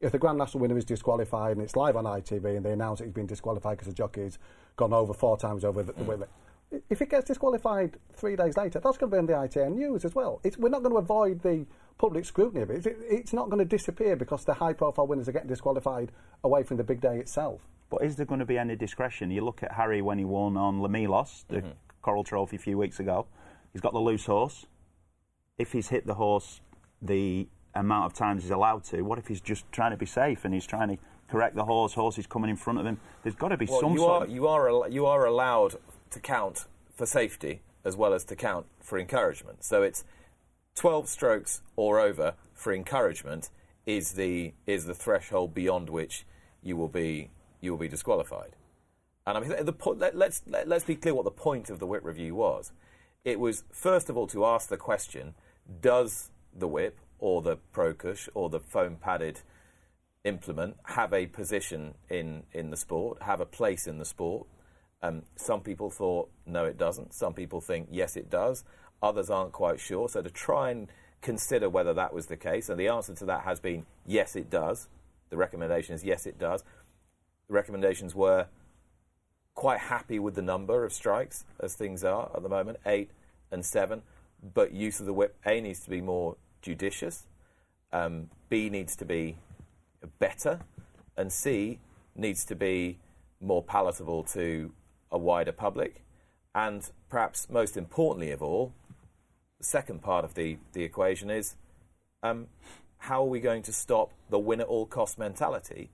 [0.02, 3.00] If the Grand National winner is disqualified and it's live on ITV and they announce
[3.00, 4.38] that he's been disqualified because the jockey's
[4.76, 6.10] gone over four times over the, the hmm.
[6.10, 6.30] limit,
[6.90, 10.06] if it gets disqualified three days later, that's going to be on the ITN news
[10.06, 10.40] as well.
[10.44, 11.66] It's, we're not going to avoid the
[11.98, 12.86] public scrutiny of it.
[12.86, 16.12] It's, it's not going to disappear because the high profile winners are getting disqualified
[16.44, 17.62] away from the big day itself.
[17.90, 19.32] But is there going to be any discretion?
[19.32, 21.70] You look at Harry when he won on Le Milos, the mm-hmm.
[22.02, 23.28] Coral Trophy a few weeks ago.
[23.72, 24.66] He's got the loose horse.
[25.58, 26.62] If he's hit the horse
[27.02, 30.46] the amount of times he's allowed to, what if he's just trying to be safe
[30.46, 30.98] and he's trying to
[31.30, 31.94] correct the horse?
[31.94, 33.00] Horse is coming in front of him.
[33.24, 35.26] There's got to be Well, some you sort are of you are al- you are
[35.26, 35.76] allowed
[36.12, 39.64] to count for safety as well as to count for encouragement.
[39.64, 40.04] So it's
[40.76, 43.50] twelve strokes or over for encouragement
[43.86, 46.26] is the is the threshold beyond which
[46.64, 47.30] you will be
[47.62, 48.56] you will be disqualified.
[49.28, 51.80] And I mean, the, po- let, let's let, let's be clear what the point of
[51.80, 52.72] the whip review was.
[53.24, 55.34] It was first of all to ask the question:
[55.82, 59.42] Does the whip or the Procush or the foam padded
[60.24, 64.48] implement have a position in in the sport, have a place in the sport?
[65.02, 67.14] Um, some people thought no, it doesn't.
[67.14, 68.64] Some people think yes, it does.
[69.02, 70.10] Others aren't quite sure.
[70.10, 70.88] So to try and
[71.22, 74.50] consider whether that was the case, and the answer to that has been yes, it
[74.50, 74.88] does.
[75.30, 76.64] The recommendation is yes, it does.
[77.48, 78.48] The recommendations were
[79.54, 83.10] quite happy with the number of strikes as things are at the moment, eight
[83.52, 84.02] and seven.
[84.54, 87.28] But use of the whip, A needs to be more judicious,
[87.94, 89.38] um, B needs to be
[90.20, 90.60] better,
[91.16, 91.80] and C
[92.16, 92.98] needs to be
[93.40, 94.72] more palatable to
[95.12, 96.04] a wider public.
[96.56, 98.74] And perhaps most importantly of all,
[99.60, 101.56] the second part of the, the equation is
[102.24, 102.48] um,
[102.98, 105.92] how are we going to stop the win at all cost mentality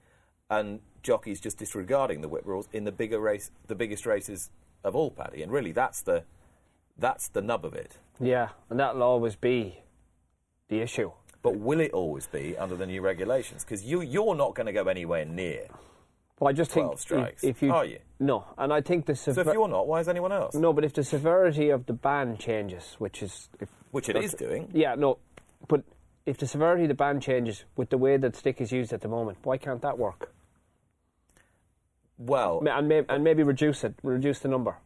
[0.50, 4.50] and jockeys just disregarding the whip rules in the bigger race, the biggest races
[4.84, 5.44] of all, Paddy?
[5.44, 6.24] And really, that's the
[6.98, 7.98] that's the nub of it.
[8.20, 9.80] Yeah, and that'll always be
[10.72, 11.12] the issue.
[11.44, 13.64] But will it always be under the new regulations?
[13.64, 15.68] Because you you're not going to go anywhere near.
[16.40, 18.00] Well, I just 12 think if- strikes, if you are you?
[18.20, 20.56] no, and I think the So if you're not, why is anyone else?
[20.56, 24.34] no, but if the severity of the ban changes, which is if, Which it is
[24.34, 24.70] doing.
[24.74, 25.20] yeah, no,
[25.68, 25.84] but
[26.26, 29.02] if the severity of the ban changes with the way that stick is used at
[29.02, 30.32] the moment, why can't that work?
[32.18, 34.78] Well, And, may, and maybe reduce it, reduce the number.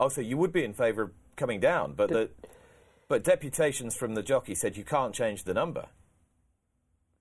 [0.00, 2.28] oh, so you would be in favour of coming down, but the
[3.12, 5.84] but deputations from the jockey said you can't change the number.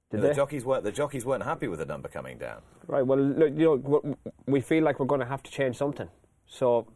[0.10, 0.34] Did the they?
[0.34, 2.62] jockeys weren't the jockeys weren't happy with the number coming down.
[2.88, 3.06] Right.
[3.06, 6.08] Well, look, you know, we feel like we're going to have to change something.
[6.47, 6.88] So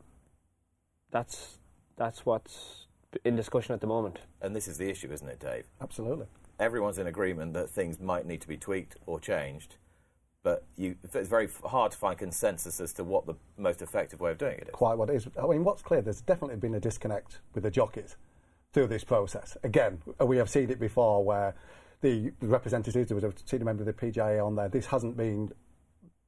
[1.12, 1.58] that's
[1.98, 2.88] that's what's
[3.26, 4.20] in discussion at the moment.
[4.42, 5.66] And this is the issue, isn't it, Dave?
[5.82, 6.28] Absolutely.
[6.58, 9.76] Everyone's in agreement that things might need to be tweaked or changed,
[10.42, 14.32] but you, it's very hard to find consensus as to what the most effective way
[14.32, 14.70] of doing it is.
[14.72, 15.28] quite what it is.
[15.38, 18.16] I mean, what's clear, there's definitely been a disconnect with the jockeys
[18.76, 19.58] through this process.
[19.64, 21.56] Again, we have seen it before where
[22.02, 25.50] the representatives, there was a senior member of the PJA on there, this hasn't been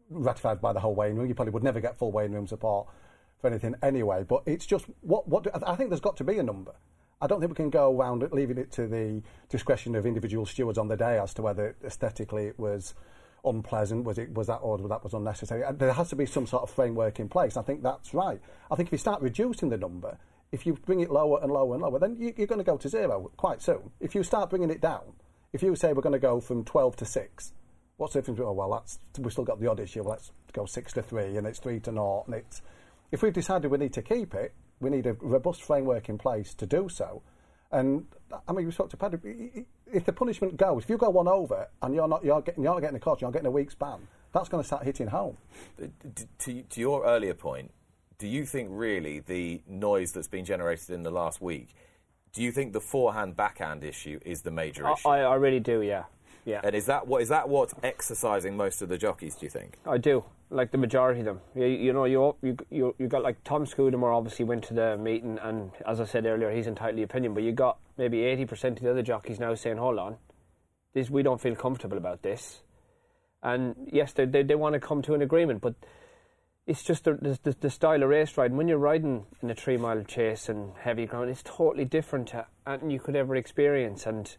[0.09, 1.27] ratified by the whole weighing room.
[1.27, 2.87] You probably would never get full weighing room support
[3.41, 4.23] for anything anyway.
[4.23, 6.71] But it's just, what, what do, I think there's got to be a number.
[7.19, 10.77] I don't think we can go around leaving it to the discretion of individual stewards
[10.77, 12.93] on the day as to whether aesthetically it was
[13.43, 15.63] unpleasant, was it was that or that was unnecessary.
[15.73, 17.57] There has to be some sort of framework in place.
[17.57, 18.39] I think that's right.
[18.71, 20.17] I think if you start reducing the number,
[20.51, 22.77] if you bring it lower and lower and lower, then you, you're going to go
[22.77, 23.91] to zero quite soon.
[23.99, 25.13] If you start bringing it down,
[25.53, 27.53] if you say we're going to go from 12 to 6,
[27.97, 28.39] what's the difference?
[28.43, 30.03] Oh, well, that's, we've still got the odd issue.
[30.03, 32.23] Let's go 6 to 3 and it's 3 to 0.
[32.27, 32.61] And it's,
[33.11, 36.53] if we've decided we need to keep it, we need a robust framework in place
[36.55, 37.23] to do so.
[37.71, 38.05] And
[38.47, 39.65] I mean, we spoke to Paddy.
[39.91, 42.73] If the punishment goes, if you go one over and you're not, you're getting, you're
[42.73, 44.07] not getting a cost, you're getting a week's ban.
[44.33, 45.37] That's going to start hitting home.
[46.39, 47.71] To, to your earlier point,
[48.19, 51.75] do you think really the noise that's been generated in the last week,
[52.33, 55.07] do you think the forehand backhand issue is the major issue?
[55.07, 55.81] I, I really do.
[55.81, 56.03] Yeah.
[56.45, 56.61] Yeah.
[56.63, 59.35] and is that what is that what's exercising most of the jockeys?
[59.35, 59.79] Do you think?
[59.85, 60.23] I do.
[60.49, 61.41] Like the majority of them.
[61.53, 64.97] You, you know, you, you you you got like Tom Scudamore obviously went to the
[64.97, 67.33] meeting, and as I said earlier, he's entitled to opinion.
[67.33, 70.15] But you got maybe eighty percent of the other jockeys now saying, "Hold on,
[70.93, 72.61] this we don't feel comfortable about this."
[73.43, 75.75] And yes, they they, they want to come to an agreement, but
[76.67, 78.57] it's just the, the, the style of race riding.
[78.57, 82.45] When you're riding in a three mile chase and heavy ground, it's totally different to
[82.67, 84.05] anything you could ever experience.
[84.05, 84.35] And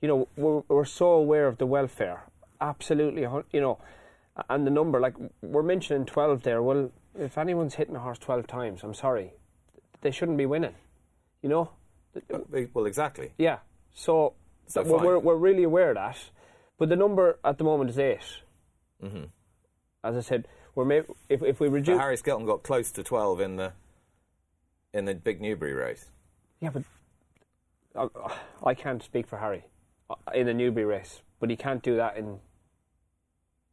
[0.00, 2.24] you know, we're, we're so aware of the welfare,
[2.60, 3.22] absolutely.
[3.22, 3.78] You know,
[4.48, 6.62] and the number, like we're mentioning 12 there.
[6.62, 9.32] Well, if anyone's hitting a horse 12 times, I'm sorry,
[10.02, 10.74] they shouldn't be winning.
[11.42, 11.70] You know,
[12.72, 13.32] Well, exactly.
[13.38, 13.58] yeah.
[13.94, 14.34] So,
[14.66, 16.18] So we're, we're we're really aware of that.
[16.78, 18.18] But the number at the moment is 8
[19.02, 19.24] Mm-hmm.
[20.04, 20.46] As I said,
[20.76, 21.98] we're may, if if we But reduce.
[21.98, 23.72] Harry Skelton got close to twelve in the
[24.94, 26.06] in the big Newbury race.
[26.60, 26.84] Yeah, but
[27.96, 29.64] I, I can't speak for Harry
[30.08, 32.38] uh, in the Newbury race, but he can't do that in a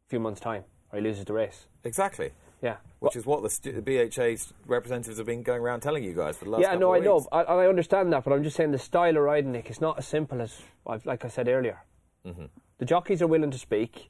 [0.10, 1.68] few months' time, or he loses the race.
[1.84, 2.32] Exactly.
[2.62, 6.46] Yeah, Which is what the, BHA's representatives have been going around telling you guys for
[6.46, 7.28] the last yeah, no, I know.
[7.30, 9.98] I, I understand that, but I'm just saying the style of riding, Nick, is not
[9.98, 11.84] as simple as I've- like I said earlier.
[12.26, 12.46] Mm-hmm.
[12.78, 14.10] The jockeys are willing to speak,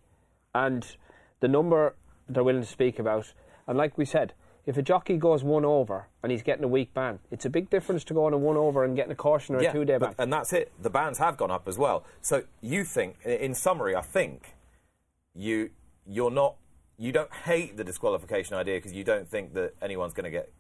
[0.54, 0.86] and
[1.40, 1.96] the number
[2.28, 3.34] they're willing to speak about,
[3.68, 4.34] and like we said,
[4.66, 7.70] if a jockey goes one over and he's getting a week ban, it's a big
[7.70, 10.16] difference to going a one over and getting a caution or a two day ban.
[10.18, 10.72] and that's it.
[10.82, 12.06] The bans have gone up as well.
[12.22, 14.56] So you think, in summary, I think
[15.36, 15.72] you
[16.06, 16.56] you're not
[16.98, 20.52] you don't hate the disqualification idea because you don't think that anyone's going to get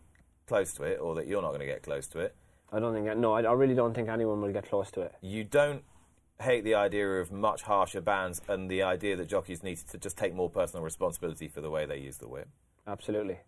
[0.47, 2.35] close to it or that you're not going to get close to it.
[2.71, 5.13] I don't think, no, I, I really don't think anyone will get close to it.
[5.21, 5.83] You don't
[6.41, 10.17] hate the idea of much harsher bans and the idea that jockeys need to just
[10.17, 12.47] take more personal responsibility for the way they use the whip.
[12.87, 13.39] Absolutely.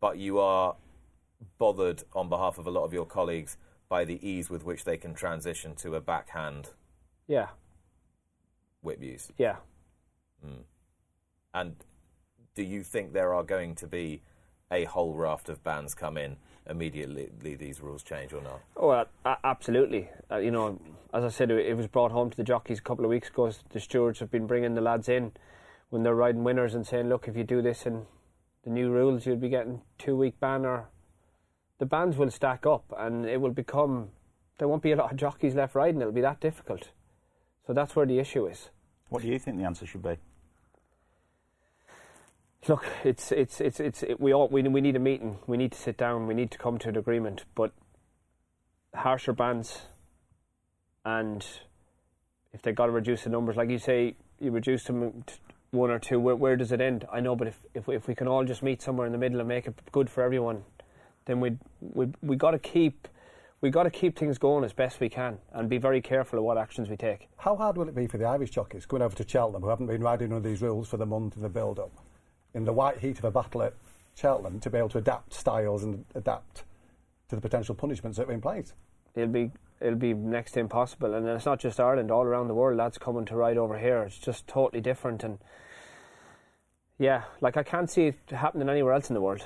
[0.00, 0.76] But you are
[1.58, 3.56] bothered on behalf of a lot of your colleagues
[3.88, 6.70] by the ease with which they can transition to a backhand
[7.26, 7.48] Yeah.
[8.82, 9.30] whip use.
[9.38, 9.56] Yeah.
[11.54, 11.76] And
[12.54, 14.22] do you think there are going to be
[14.70, 16.36] a whole raft of bans come in
[16.68, 18.60] immediately these rules change or not?
[18.76, 19.04] Oh, uh,
[19.44, 20.08] absolutely.
[20.30, 20.80] Uh, you know,
[21.12, 23.52] as I said, it, was brought home to the jockeys a couple of weeks ago.
[23.70, 25.32] The stewards have been bringing the lads in
[25.90, 28.06] when they're riding winners and saying, look, if you do this in
[28.64, 30.88] the new rules, you'll be getting two week ban or
[31.78, 34.08] the bans will stack up and it will become,
[34.58, 36.00] there won't be a lot of jockeys left riding.
[36.00, 36.88] It'll be that difficult.
[37.66, 38.70] So that's where the issue is.
[39.08, 40.16] What do you think the answer should be?
[42.68, 45.38] Look, it's it's it's it's it, we all we we need a meeting.
[45.48, 46.28] We need to sit down.
[46.28, 47.44] We need to come to an agreement.
[47.56, 47.72] But
[48.94, 49.82] harsher bans,
[51.04, 51.46] and
[52.52, 55.34] if they've got to reduce the numbers, like you say, you reduce them to
[55.70, 56.20] one or two.
[56.20, 57.06] Where where does it end?
[57.12, 59.40] I know, but if if if we can all just meet somewhere in the middle
[59.40, 60.64] and make it good for everyone,
[61.24, 63.08] then we we we got to keep
[63.62, 66.44] we got to keep things going as best we can and be very careful of
[66.44, 67.28] what actions we take.
[67.38, 69.86] How hard will it be for the Irish jockeys going over to Cheltenham who haven't
[69.86, 71.92] been riding under these rules for the month of the build-up,
[72.54, 73.74] in the white heat of a battle at
[74.16, 76.64] Cheltenham, to be able to adapt styles and adapt
[77.28, 78.74] to the potential punishments that are in place?
[79.14, 81.14] It'll be it'll be next to impossible.
[81.14, 84.02] And it's not just Ireland; all around the world, lads coming to ride over here.
[84.02, 85.24] It's just totally different.
[85.24, 85.38] And
[86.98, 89.44] yeah, like I can't see it happening anywhere else in the world.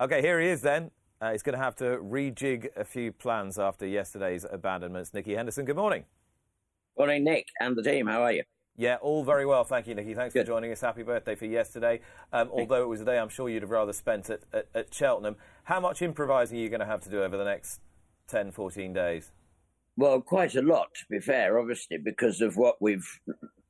[0.00, 0.92] Okay, here he is then.
[1.20, 5.12] Uh, he's going to have to rejig a few plans after yesterday's abandonments.
[5.12, 6.04] Nicky Henderson, good morning.
[6.96, 8.06] Morning, Nick and the team.
[8.06, 8.44] How are you?
[8.78, 10.14] Yeah, all very well, thank you, Nicky.
[10.14, 10.46] Thanks Good.
[10.46, 10.80] for joining us.
[10.80, 11.98] Happy birthday for yesterday.
[12.32, 14.94] Um, although it was a day I'm sure you'd have rather spent at, at, at
[14.94, 15.34] Cheltenham.
[15.64, 17.80] How much improvising are you going to have to do over the next
[18.28, 19.32] 10, 14 days?
[19.96, 23.18] Well, quite a lot, to be fair, obviously, because of what we've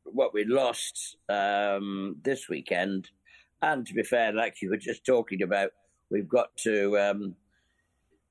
[0.04, 3.08] what we lost um, this weekend,
[3.62, 5.70] and to be fair, like you were just talking about,
[6.10, 7.34] we've got to um,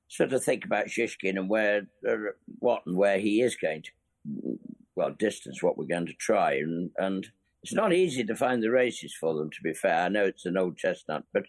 [0.06, 2.14] sort of think about Shishkin and where, uh,
[2.60, 4.58] what, and where he is going to,
[4.98, 7.28] well, distance what we're going to try, and and
[7.62, 9.48] it's not easy to find the races for them.
[9.50, 11.44] To be fair, I know it's an old chestnut, but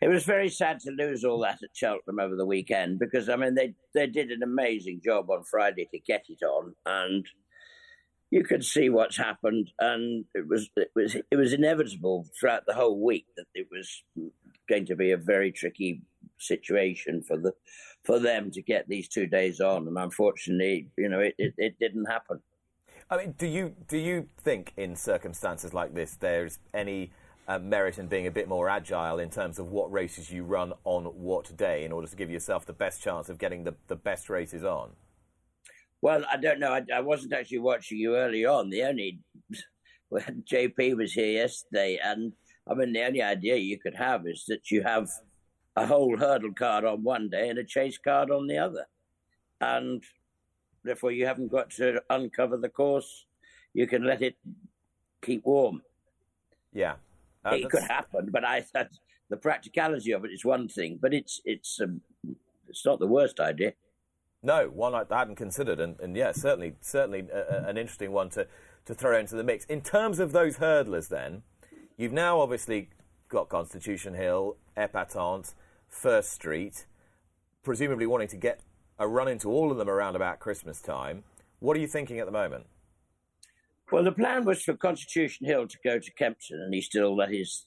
[0.00, 3.36] it was very sad to lose all that at Cheltenham over the weekend because I
[3.36, 7.26] mean they they did an amazing job on Friday to get it on, and
[8.30, 12.74] you could see what's happened, and it was it was it was inevitable throughout the
[12.74, 14.02] whole week that it was
[14.70, 16.02] going to be a very tricky
[16.38, 17.52] situation for the
[18.04, 21.78] for them to get these two days on, and unfortunately, you know, it, it, it
[21.78, 22.40] didn't happen.
[23.10, 27.10] I mean, do you do you think in circumstances like this there's any
[27.48, 30.72] uh, merit in being a bit more agile in terms of what races you run
[30.84, 33.96] on what day in order to give yourself the best chance of getting the, the
[33.96, 34.90] best races on?
[36.00, 36.72] Well, I don't know.
[36.72, 38.70] I, I wasn't actually watching you early on.
[38.70, 39.18] The only
[40.08, 42.32] when JP was here yesterday, and
[42.70, 45.08] I mean, the only idea you could have is that you have
[45.74, 48.86] a whole hurdle card on one day and a chase card on the other,
[49.60, 50.04] and
[50.84, 53.26] therefore you haven't got to uncover the course.
[53.74, 54.36] You can let it
[55.22, 55.82] keep warm.
[56.72, 56.94] Yeah.
[57.44, 58.64] Uh, it could happen, but I
[59.28, 62.00] the practicality of it is one thing, but it's it's um,
[62.68, 63.72] it's not the worst idea.
[64.42, 68.30] No, one I hadn't considered, and, and yeah, certainly, certainly a, a- an interesting one
[68.30, 68.46] to,
[68.86, 69.66] to throw into the mix.
[69.66, 71.42] In terms of those hurdlers, then,
[71.98, 72.88] you've now obviously
[73.28, 75.52] got Constitution Hill, Epatante,
[75.88, 76.86] First Street,
[77.62, 78.60] presumably wanting to get
[79.00, 81.24] a run into all of them around about Christmas time.
[81.58, 82.66] What are you thinking at the moment?
[83.90, 87.32] Well, the plan was for Constitution Hill to go to Kempton, and he still that
[87.32, 87.66] is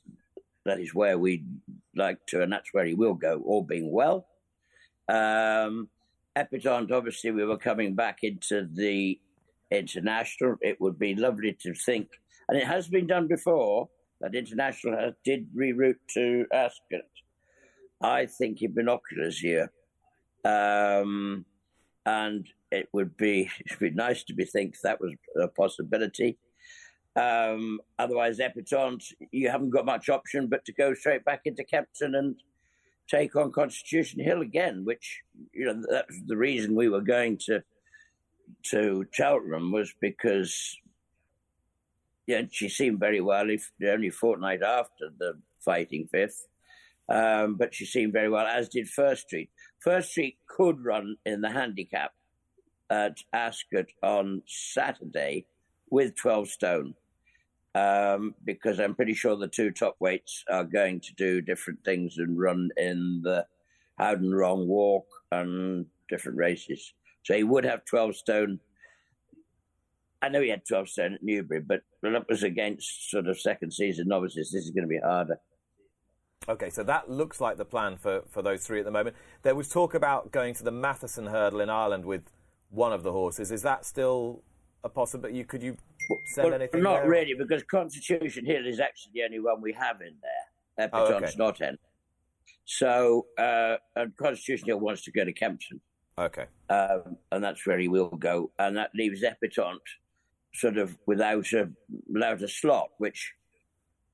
[0.64, 1.46] that is where we'd
[1.96, 4.28] like to, and that's where he will go, all being well.
[5.10, 5.90] Um,
[6.38, 9.20] Epatante, obviously, we were coming back into the
[9.72, 10.56] international.
[10.62, 12.08] It would be lovely to think,
[12.48, 13.90] and it has been done before,
[14.22, 17.02] that international did reroute to Ascot.
[18.02, 19.72] I think in binoculars here.
[20.44, 21.46] Um,
[22.06, 26.38] and it would be it'd be nice to be think that was a possibility.
[27.16, 32.16] Um, otherwise, Epatante, you haven't got much option but to go straight back into Kempton
[32.16, 32.36] and
[33.08, 35.22] take on Constitution Hill again, which
[35.54, 37.64] you know that was the reason we were going to
[38.72, 40.78] to Cheltenham was because
[42.26, 43.50] yeah, she seemed very well.
[43.50, 46.48] If only a fortnight after the fighting fifth,
[47.10, 49.50] um, but she seemed very well, as did First Street.
[49.84, 52.14] First Street could run in the handicap
[52.90, 55.46] at Ascot on Saturday
[55.90, 56.94] with 12 stone
[57.76, 62.18] um, because I'm pretty sure the two top weights are going to do different things
[62.18, 63.46] and run in the
[63.98, 66.94] Howden Long Walk and different races.
[67.24, 68.60] So he would have 12 stone
[70.22, 73.74] I know he had 12 stone at Newbury, but that was against sort of second
[73.74, 74.54] season novices.
[74.54, 75.38] This is going to be harder.
[76.48, 79.16] Okay, so that looks like the plan for, for those three at the moment.
[79.44, 82.24] There was talk about going to the Matheson hurdle in Ireland with
[82.70, 83.52] one of the horses.
[83.52, 84.44] Is that still
[84.84, 85.38] a possibility?
[85.38, 85.78] You, could you
[86.34, 87.10] send well, anything Not there?
[87.10, 90.90] really, because Constitution Hill is actually the only one we have in there.
[90.92, 91.32] Oh, okay.
[91.38, 91.78] not in.
[92.66, 95.80] So, uh, and Constitution Hill wants to go to Kempton.
[96.18, 96.46] Okay.
[96.70, 98.52] um, and that's where he will go.
[98.60, 99.80] And that leaves Epatante
[100.54, 101.70] sort of without a
[102.08, 103.34] without a slot, which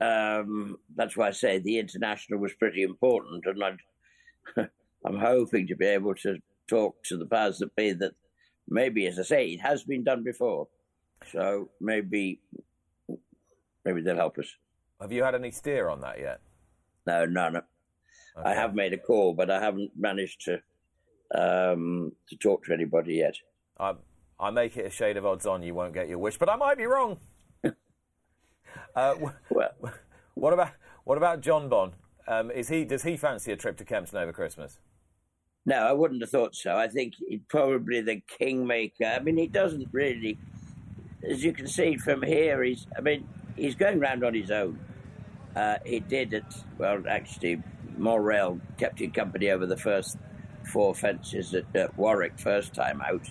[0.02, 4.70] um, that's why I say the international was pretty important, and I'd,
[5.06, 6.38] I'm hoping to be able to
[6.68, 8.14] talk to the powers that be that
[8.68, 10.68] maybe, as I say, it has been done before,
[11.32, 12.42] so maybe
[13.84, 14.48] maybe they'll help us.
[15.02, 16.42] Have you had any steer on that yet?
[17.06, 17.62] No, none.
[18.44, 20.62] I have made a call, but I haven't managed to
[21.36, 23.36] um, to talk to anybody yet.
[23.80, 23.94] I,
[24.40, 26.56] I make it a shade of odds on you won't get your wish, but I
[26.56, 27.18] might be wrong.
[28.96, 29.16] Uh,
[29.50, 29.72] Well.
[30.36, 30.72] what about
[31.04, 31.94] what about Jonbon?
[32.28, 34.80] Um, is he does he fancy a trip to Kempton over Christmas?
[35.66, 36.78] No, I wouldn't have thought so.
[36.78, 39.06] I think he'd probably the kingmaker.
[39.06, 40.38] I mean, he doesn't really,
[41.30, 42.64] as you can see from here.
[42.64, 44.80] He's, I mean, he's going round on his own.
[45.56, 46.46] Uh, he did it.
[46.78, 47.62] Well, actually,
[47.98, 50.18] Morrell kept him company over the first
[50.72, 53.28] four fences at, at Warwick first time out,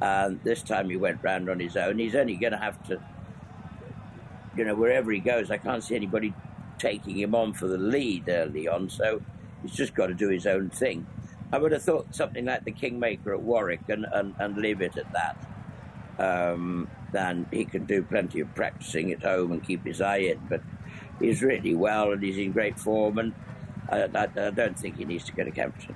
[0.00, 1.98] and this time he went round on his own.
[1.98, 3.00] He's only going to have to,
[4.56, 5.50] you know, wherever he goes.
[5.50, 6.34] I can't see anybody
[6.78, 9.22] taking him on for the lead early on, so
[9.62, 11.06] he's just got to do his own thing.
[11.52, 14.96] I would have thought something like the Kingmaker at Warwick and, and, and leave it
[14.96, 15.36] at that.
[16.18, 20.40] Um, then he can do plenty of practicing at home and keep his eye in.
[20.48, 20.62] But
[21.20, 23.34] he's really well and he's in great form, and
[23.88, 25.94] I, I, I don't think he needs to go to Kempton.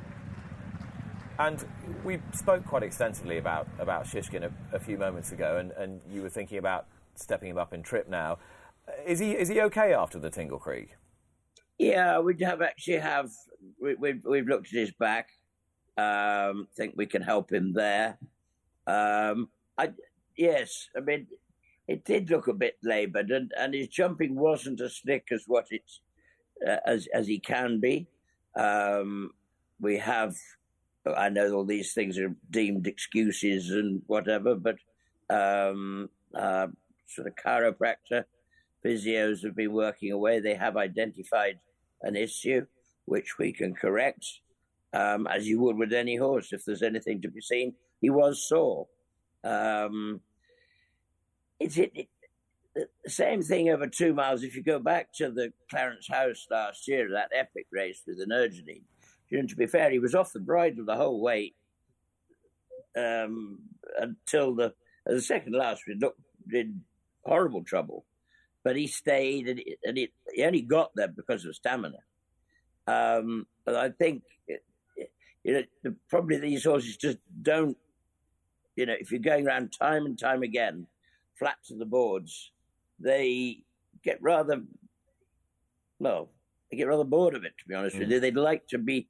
[1.38, 1.64] And
[2.04, 6.22] we spoke quite extensively about about Shishkin a, a few moments ago, and, and you
[6.22, 6.86] were thinking about
[7.18, 8.38] stepping him up in trip now.
[9.06, 10.90] Is he is he okay after the Tingle Creek?
[11.78, 13.30] Yeah, we have actually have
[13.80, 15.28] we, we've we've looked at his back.
[15.98, 18.18] Um, think we can help him there.
[18.86, 19.90] Um, I
[20.36, 21.26] yes, I mean
[21.88, 25.66] it did look a bit laboured, and, and his jumping wasn't as slick as what
[25.70, 26.00] it's
[26.66, 28.08] uh, as as he can be.
[28.56, 29.30] Um,
[29.80, 30.34] we have,
[31.14, 34.76] I know all these things are deemed excuses and whatever, but
[35.28, 36.68] um, uh,
[37.06, 38.24] sort of chiropractor
[38.84, 40.40] physios have been working away.
[40.40, 41.58] They have identified
[42.02, 42.66] an issue
[43.04, 44.26] which we can correct,
[44.92, 46.52] um, as you would with any horse.
[46.52, 48.88] If there's anything to be seen, he was sore.
[49.44, 50.20] Um,
[51.58, 52.08] it's it, it,
[52.74, 54.42] the same thing over two miles.
[54.42, 58.26] If you go back to the Clarence House last year, that epic race with the
[58.26, 58.82] Energumene,
[59.30, 61.54] you know, to be fair, he was off the bridle the whole way
[62.96, 63.58] um,
[63.98, 64.74] until the
[65.06, 65.82] the second last.
[65.86, 66.20] We looked
[66.52, 66.82] in
[67.26, 68.04] horrible trouble
[68.66, 71.98] but he stayed and, it, and it, he only got there because of stamina.
[72.88, 74.24] Um, but I think
[75.44, 77.76] you know the, probably these horses just don't.
[78.74, 80.88] You know, if you're going around time and time again,
[81.38, 82.50] flat to the boards,
[82.98, 83.58] they
[84.02, 84.62] get rather
[86.00, 86.30] well.
[86.68, 87.52] They get rather bored of it.
[87.58, 89.06] To be honest with you, they'd like to be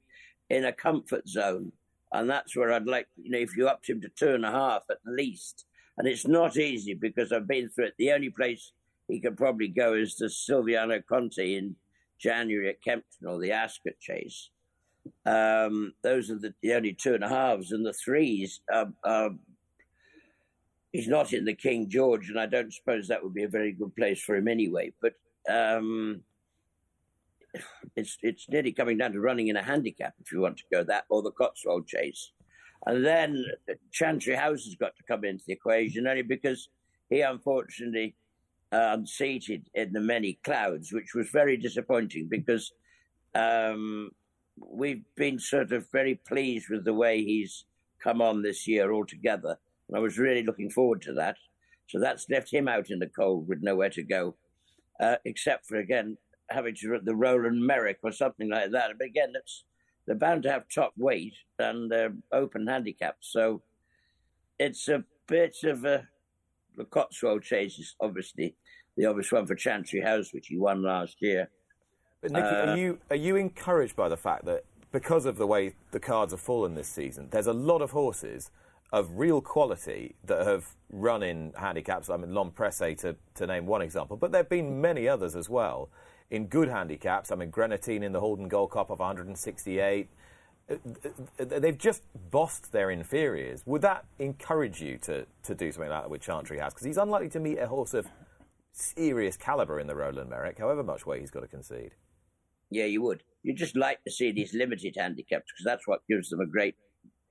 [0.51, 1.71] in a comfort zone,
[2.11, 3.07] and that's where I'd like.
[3.15, 5.65] You know, if you upped him to two and a half at least,
[5.97, 7.95] and it's not easy because I've been through it.
[7.97, 8.71] The only place
[9.07, 11.75] he could probably go is the Silviniaco Conti in
[12.19, 14.49] January at Kempton or the Ascot Chase.
[15.25, 18.59] Um, those are the, the only two and a halves, and the threes.
[20.91, 23.71] He's not in the King George, and I don't suppose that would be a very
[23.71, 24.93] good place for him anyway.
[25.01, 25.13] But
[25.49, 26.21] um,
[27.95, 30.83] it's it's nearly coming down to running in a handicap if you want to go
[30.83, 32.31] that, or the Cotswold Chase.
[32.87, 33.45] And then
[33.91, 36.69] Chantry House has got to come into the equation only because
[37.09, 38.15] he unfortunately
[38.71, 42.71] uh, unseated in the many clouds, which was very disappointing because
[43.35, 44.11] um,
[44.57, 47.65] we've been sort of very pleased with the way he's
[48.01, 49.57] come on this year altogether.
[49.89, 51.35] And I was really looking forward to that.
[51.87, 54.35] So that's left him out in the cold with nowhere to go,
[55.01, 56.17] uh, except for, again,
[56.49, 58.91] having to the Rowland Meyrick or something like that.
[58.97, 59.65] But again, it's,
[60.07, 63.31] they're bound to have top weight and uh, open handicaps.
[63.31, 63.61] So
[64.57, 66.07] it's a bit of a
[66.77, 68.55] the Cotswold Chase is obviously
[68.95, 71.49] the obvious one for Chantry House, which he won last year.
[72.21, 75.45] But Nicky, Uh, are you are you encouraged by the fact that because of the
[75.45, 78.51] way the cards have fallen this season, there's a lot of horses
[78.93, 82.09] of real quality that have run in handicaps.
[82.09, 85.35] I mean, L'Homme Presse to to name one example, but there have been many others
[85.35, 85.89] as well
[86.29, 87.31] in good handicaps.
[87.31, 90.09] I mean, Greaneteen in the Haldon Gold Cup of 168.
[90.69, 90.75] uh,
[91.37, 93.63] they've just bossed their inferiors.
[93.65, 96.73] Would that encourage you to, to do something like that with Chantry House?
[96.73, 98.07] Because he's unlikely to meet a horse of
[98.73, 101.91] serious calibre in the Rowland Meyrick, however much weight he's got to concede.
[102.69, 103.23] Yeah, you would.
[103.43, 106.75] You just like to see these limited handicaps because that's what gives them a great.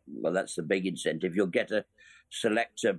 [0.08, 1.36] Well, that's the big incentive.
[1.36, 1.84] You'll get a
[2.30, 2.98] select a,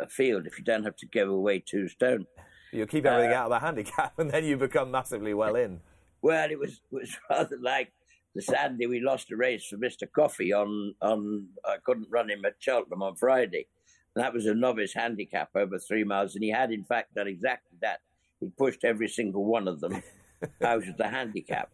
[0.00, 2.26] a field if you don't have to go away two stone.
[2.72, 5.80] You'll keep everything uh, out of the handicap, and then you become massively well in.
[6.22, 7.92] Well, it was was rather like
[8.34, 12.44] the Saturday we lost a race for Mister Coffey on on I couldn't run him
[12.44, 13.66] at Cheltenham on Friday.
[14.14, 17.28] And that was a novice handicap over three miles, and he had in fact done
[17.28, 18.00] exactly that.
[18.40, 20.02] He pushed every single one of them
[20.62, 21.70] out of the handicap.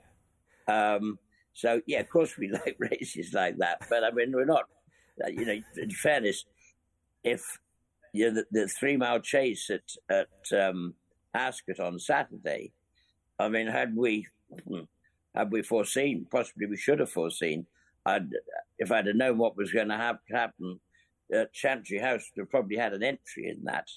[0.69, 1.19] Um,
[1.53, 4.65] so yeah, of course we like races like that, but I mean we're not.
[5.23, 6.45] Uh, you know, in fairness,
[7.23, 7.59] if
[8.13, 10.95] you know, the, the three mile chase at at um,
[11.35, 12.73] Ascot on Saturday,
[13.39, 14.27] I mean, had we
[14.69, 14.83] hmm,
[15.35, 17.67] had we foreseen, possibly we should have foreseen.
[18.05, 18.31] I'd,
[18.79, 20.81] if I'd have known what was going to have, happen,
[21.33, 23.89] uh, Chantry House would have probably had an entry in that,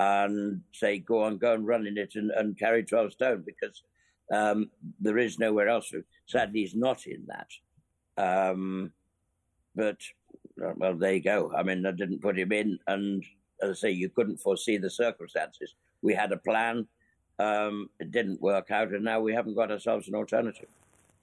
[0.00, 3.82] and say, go on, go and run in it and, and carry twelve stone because
[4.32, 5.92] um, there is nowhere else.
[6.26, 7.48] Sadly, he's not in that.
[8.18, 8.92] Um,
[9.74, 9.98] but
[10.56, 11.52] well, there you go.
[11.56, 13.24] I mean, I didn't put him in, and
[13.62, 15.74] as I say, you couldn't foresee the circumstances.
[16.02, 16.86] We had a plan,
[17.38, 20.68] um, it didn't work out, and now we haven't got ourselves an alternative.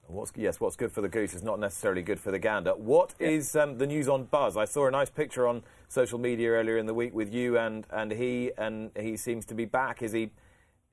[0.06, 2.74] What's, yes, what's good for the goose is not necessarily good for the gander.
[2.74, 3.28] What yeah.
[3.28, 4.56] is um, the news on Buzz?
[4.56, 7.86] I saw a nice picture on social media earlier in the week with you and,
[7.90, 10.02] and he, and he seems to be back.
[10.02, 10.30] Is he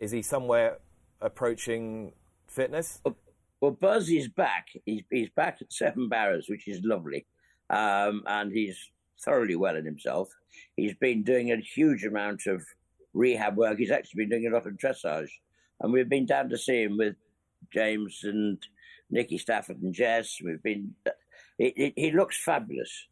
[0.02, 0.80] is he somewhere
[1.22, 2.14] approaching
[2.48, 3.02] fitness?
[3.62, 4.70] Well, Buzz is back.
[4.84, 7.28] He's, he's back at Seven Barrows, which is lovely,
[7.70, 8.90] um, and he's
[9.24, 10.30] thoroughly well in himself.
[10.76, 12.64] He's been doing a huge amount of
[13.14, 13.78] rehab work.
[13.78, 15.30] He's actually been doing a lot of dressage,
[15.80, 17.16] and we've been down to see him with
[17.72, 18.58] James and
[19.10, 20.40] Nicky Stafford and Jess.
[20.44, 20.96] We've been.
[21.60, 23.08] It, it, he looks fabulous,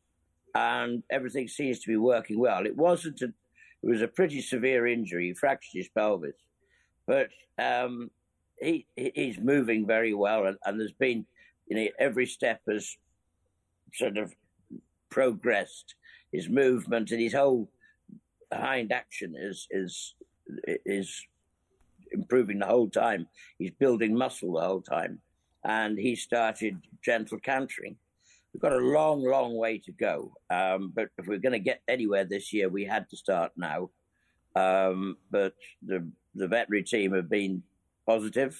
[0.55, 2.65] and everything seems to be working well.
[2.65, 3.33] It wasn't a.
[3.81, 5.27] It was a pretty severe injury.
[5.27, 6.35] He fractured his pelvis,
[7.07, 8.11] but um,
[8.59, 11.25] he he's moving very well, and, and there's been,
[11.67, 12.97] you know, every step has
[13.93, 14.33] sort of
[15.09, 15.95] progressed.
[16.31, 17.71] His movement and his whole
[18.53, 20.15] hind action is is
[20.85, 21.25] is
[22.11, 23.27] improving the whole time.
[23.57, 25.19] He's building muscle the whole time,
[25.63, 27.95] and he started gentle cantering.
[28.53, 31.81] We've got a long, long way to go, um, but if we're going to get
[31.87, 33.91] anywhere this year, we had to start now.
[34.55, 35.53] Um, but
[35.85, 37.63] the the veterinary team have been
[38.07, 38.59] positive.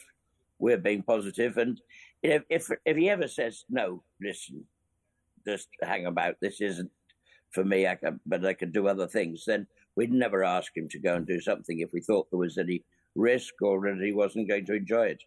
[0.60, 1.82] We're being positive, and
[2.24, 4.66] know, if if he ever says no, listen,
[5.52, 6.36] just hang about.
[6.42, 6.92] This isn't
[7.52, 7.88] for me.
[7.88, 9.44] I can, but I can do other things.
[9.46, 12.58] Then we'd never ask him to go and do something if we thought there was
[12.58, 12.84] any
[13.16, 15.24] risk or that he wasn't going to enjoy it.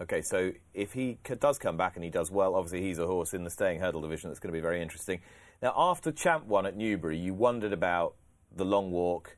[0.00, 3.34] Okay, so if he does come back and he does well, obviously he's a horse
[3.34, 5.20] in the staying hurdle division that's going to be very interesting.
[5.60, 8.14] Now, after Champ won at Newbury, you wondered about
[8.54, 9.36] the long walk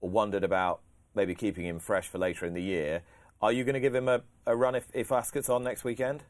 [0.00, 0.80] or wondered about
[1.14, 3.02] maybe keeping him fresh for later in the year.
[3.42, 6.24] Are you going to give him a, a run if, if Ascot's on next weekend?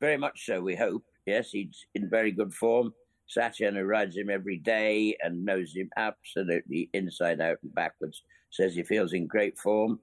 [0.00, 1.04] Very much so, we hope.
[1.26, 2.92] Yes, he's in very good form.
[3.28, 8.82] Satyan, rides him every day and knows him absolutely inside out and backwards, says he
[8.82, 9.98] feels in great form.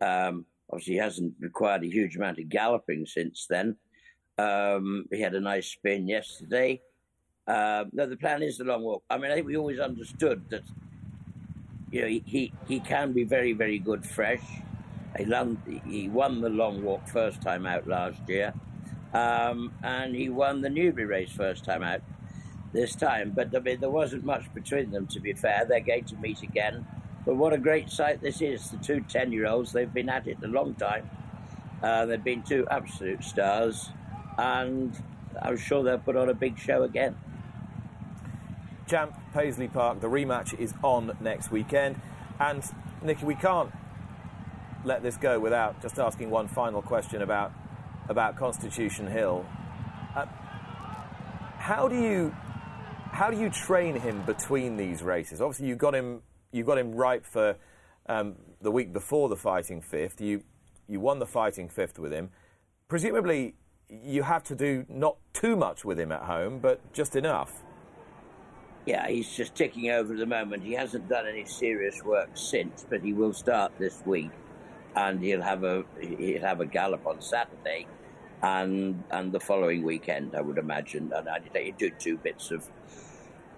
[0.00, 3.76] Um, obviously, he hasn't required a huge amount of galloping since then.
[4.38, 6.80] Um, he had a nice spin yesterday.
[7.46, 9.04] Uh, no, the plan is the long walk.
[9.10, 10.62] I mean, I think we always understood that
[11.90, 14.42] you know he, he, he can be very, very good fresh.
[15.18, 18.52] He, won, he won the long walk first time out last year,
[19.14, 22.02] um, and he won the Newbury race first time out
[22.72, 23.32] this time.
[23.34, 25.64] But I mean, there wasn't much between them, to be fair.
[25.64, 26.86] They're going to meet again.
[27.24, 28.70] But what a great sight this is.
[28.70, 31.08] The two 10 year olds, they've been at it a long time.
[31.82, 33.90] Uh, they've been two absolute stars.
[34.36, 35.00] And
[35.40, 37.16] I'm sure they'll put on a big show again.
[38.86, 42.00] Champ Paisley Park, the rematch is on next weekend.
[42.38, 42.62] And
[43.02, 43.70] Nicky, we can't
[44.84, 47.52] let this go without just asking one final question about
[48.08, 49.44] about Constitution Hill.
[50.14, 50.26] Uh,
[51.58, 52.34] how do you
[53.12, 55.40] how do you train him between these races?
[55.40, 57.56] Obviously, you got him you got him ripe for
[58.06, 60.20] um, the week before the fighting fifth.
[60.20, 60.42] You
[60.88, 62.30] you won the fighting fifth with him.
[62.88, 63.54] Presumably,
[63.88, 67.62] you have to do not too much with him at home, but just enough.
[68.86, 70.62] Yeah, he's just ticking over at the moment.
[70.62, 74.30] He hasn't done any serious work since, but he will start this week,
[74.96, 77.86] and he'll have a he'll have a gallop on Saturday,
[78.42, 81.12] and and the following weekend, I would imagine.
[81.14, 82.68] And I'd do two bits of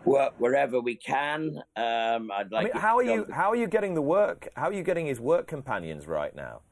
[0.05, 1.63] work wherever we can.
[1.77, 2.55] Um, I'd like.
[2.55, 3.27] I mean, how are you?
[3.33, 4.49] How are you getting the work?
[4.57, 6.63] How are you getting his work companions right now?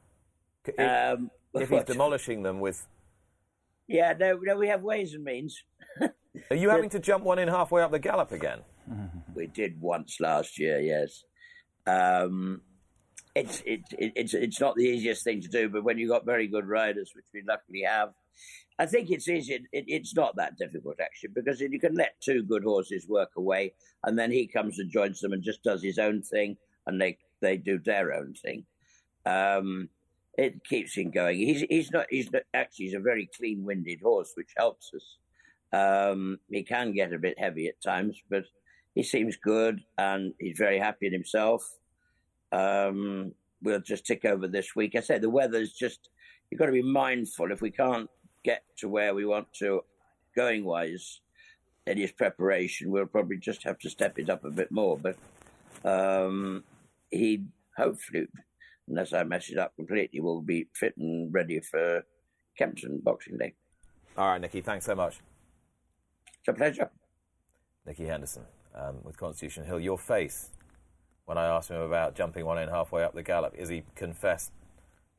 [0.65, 2.87] If, um, if he's demolishing them with
[3.87, 5.61] Yeah, no, no, we have ways and means.
[6.49, 8.59] Are you having to jump one in halfway up the gallop again?
[9.33, 11.23] we did once last year, yes.
[11.87, 12.61] Um,
[13.35, 16.25] it's it, it, it's it's not the easiest thing to do, but when you've got
[16.25, 18.13] very good riders, which we luckily have,
[18.79, 19.53] I think it's easy.
[19.71, 23.73] It, it's not that difficult actually, because you can let two good horses work away,
[24.03, 26.57] and then he comes and joins them and just does his own thing,
[26.87, 28.65] and they they do their own thing.
[29.25, 29.89] Um,
[30.37, 31.37] it keeps him going.
[31.37, 35.17] He's he's not he's not, actually he's a very clean winded horse, which helps us.
[35.73, 38.45] Um, he can get a bit heavy at times, but
[38.93, 41.69] he seems good and he's very happy in himself.
[42.51, 44.95] Um, we'll just tick over this week.
[44.95, 46.09] I said the weather's just
[46.49, 48.09] you've got to be mindful if we can't
[48.43, 49.81] get to where we want to
[50.35, 51.21] going wise
[51.87, 54.97] in his preparation, we'll probably just have to step it up a bit more.
[54.97, 55.17] But
[55.83, 56.63] um,
[57.11, 57.43] he
[57.77, 58.27] hopefully,
[58.87, 62.03] unless I mess it up completely, will be fit and ready for
[62.57, 63.53] Kempton Boxing Day.
[64.17, 65.19] All right, Nicky, thanks so much.
[66.39, 66.89] It's a pleasure.
[67.85, 68.43] Nicky Henderson
[68.73, 69.79] um, with Constitution Hill.
[69.79, 70.49] Your face
[71.25, 74.51] when I asked him about jumping one in halfway up the gallop, is he confessed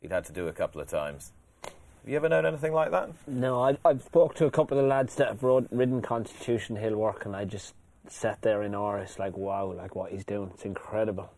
[0.01, 1.33] he'd had to do a couple of times.
[1.63, 3.11] Have you ever known anything like that?
[3.27, 6.77] No, I, I've spoke to a couple of the lads that have rode, ridden Constitution
[6.77, 7.75] Hill work, and I just
[8.09, 8.97] sat there in awe.
[8.97, 10.51] It's like wow, like what he's doing.
[10.55, 11.33] It's incredible,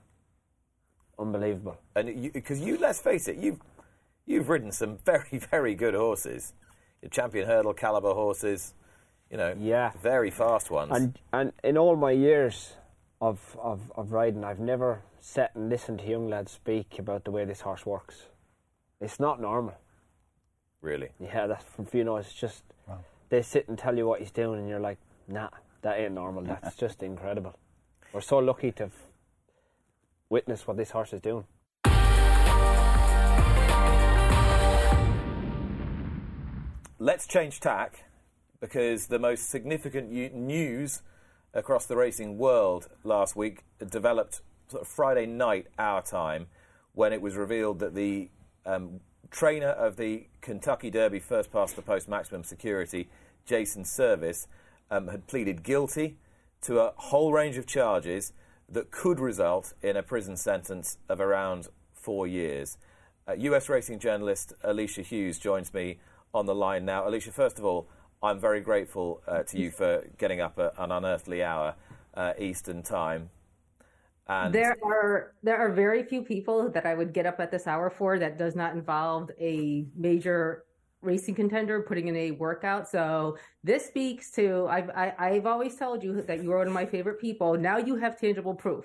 [1.18, 1.78] unbelievable.
[1.96, 3.60] And because you, you, let's face it, you've
[4.26, 6.52] you've ridden some very very good horses,
[7.00, 8.74] your champion hurdle caliber horses,
[9.30, 10.92] you know, yeah, very fast ones.
[10.94, 12.74] And and in all my years
[13.20, 17.30] of of, of riding, I've never sat and listened to young lads speak about the
[17.30, 18.26] way this horse works.
[19.00, 19.74] It's not normal.
[20.80, 21.08] Really?
[21.18, 22.16] Yeah, that's from you know.
[22.16, 22.98] It's just wow.
[23.28, 25.48] they sit and tell you what he's doing, and you're like, nah,
[25.82, 26.42] that ain't normal.
[26.62, 27.54] That's just incredible.
[28.12, 28.90] We're so lucky to
[30.28, 31.44] witness what this horse is doing.
[37.00, 38.04] Let's change tack
[38.60, 41.02] because the most significant news
[41.55, 46.46] across the racing world last week developed sort of Friday night our time
[46.94, 48.28] when it was revealed that the
[48.66, 53.09] um, trainer of the Kentucky Derby first past the post maximum security,
[53.46, 54.46] Jason Servis,
[54.90, 56.18] um, had pleaded guilty
[56.62, 58.32] to a whole range of charges
[58.68, 62.76] that could result in a prison sentence of around four years.
[63.26, 65.99] Uh, US racing journalist Alicia Hughes joins me
[66.34, 67.07] on the line now.
[67.07, 67.88] Alicia, first of all,
[68.22, 71.74] I'm very grateful uh, to you for getting up at an unearthly hour
[72.14, 73.30] uh, Eastern time
[74.28, 77.66] and there are there are very few people that I would get up at this
[77.66, 80.64] hour for that does not involve a major
[81.00, 82.88] racing contender putting in a workout.
[82.88, 86.58] So this speaks to I've I, have i have always told you that you are
[86.58, 87.56] one of my favorite people.
[87.56, 88.84] Now you have tangible proof.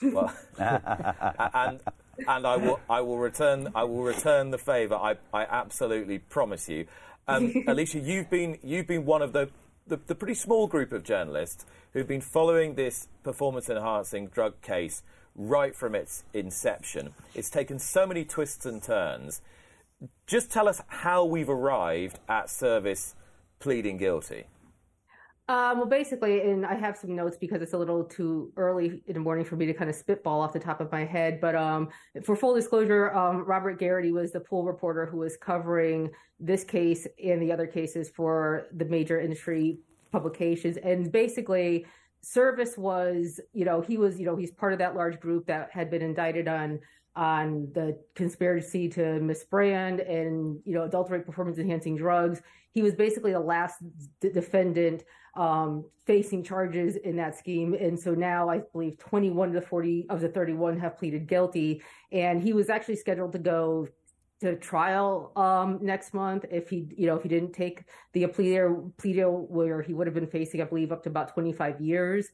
[0.00, 1.80] well, and
[2.26, 4.94] and I will I will return I will return the favour.
[4.94, 6.86] I I absolutely promise you.
[7.28, 9.50] Um, Alicia, you've been you've been one of the
[9.86, 15.02] the, the pretty small group of journalists who've been following this performance enhancing drug case
[15.34, 17.14] right from its inception.
[17.34, 19.40] It's taken so many twists and turns.
[20.26, 23.14] Just tell us how we've arrived at Servis
[23.60, 24.44] pleading guilty.
[25.48, 29.14] Um, well, basically, and I have some notes because it's a little too early in
[29.14, 31.40] the morning for me to kind of spitball off the top of my head.
[31.40, 31.88] But um,
[32.22, 37.06] for full disclosure, um, Robert Garrity was the pool reporter who was covering this case
[37.24, 39.78] and the other cases for the major industry
[40.12, 40.76] publications.
[40.76, 41.86] And basically,
[42.20, 45.70] Servis was, you know, he was, you know, he's part of that large group that
[45.72, 46.78] had been indicted on
[47.16, 52.40] on the conspiracy to misbrand and you know adulterate performance enhancing drugs.
[52.78, 53.82] He was basically the last
[54.20, 55.02] d- defendant
[55.34, 60.06] um, facing charges in that scheme, and so now I believe 21 of the 40
[60.08, 63.88] of the 31 have pleaded guilty, and he was actually scheduled to go
[64.42, 69.12] to trial um, next month if he, you know, if he didn't take the plea
[69.12, 72.28] deal where he would have been facing, I believe, up to about 25 years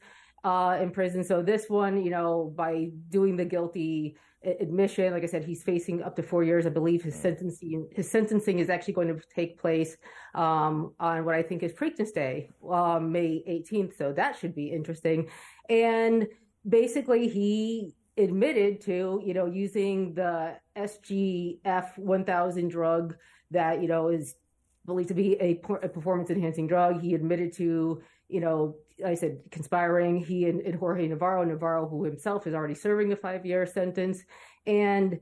[0.45, 1.25] uh, in prison.
[1.25, 4.17] So this one, you know, by doing the guilty
[4.47, 5.13] admission.
[5.13, 6.67] Like I said, he's facing up to four years.
[6.67, 9.97] I believe his sentencing his sentencing is actually going to take place
[10.35, 13.97] um, on what I think is Preakness Day, um, May 18th.
[13.97, 15.29] So that should be interesting.
[15.69, 16.29] And
[16.69, 23.17] basically, he admitted to you know using the SGF 1000 drug
[23.51, 24.37] that you know is
[24.87, 27.01] believed to be a, a performance enhancing drug.
[27.01, 30.19] He admitted to you know I said conspiring.
[30.19, 34.23] He and, and Jorge Navarro, Navarro, who himself is already serving a five year sentence,
[34.67, 35.19] and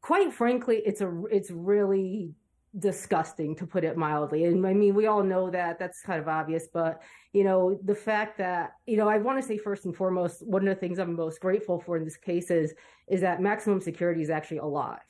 [0.00, 2.34] quite frankly, it's a it's really
[2.78, 4.44] disgusting to put it mildly.
[4.44, 7.02] And I mean, we all know that that's kind of obvious, but
[7.32, 10.66] you know, the fact that you know, I want to say first and foremost, one
[10.66, 12.74] of the things I'm most grateful for in this case is
[13.08, 15.00] is that maximum security is actually alive.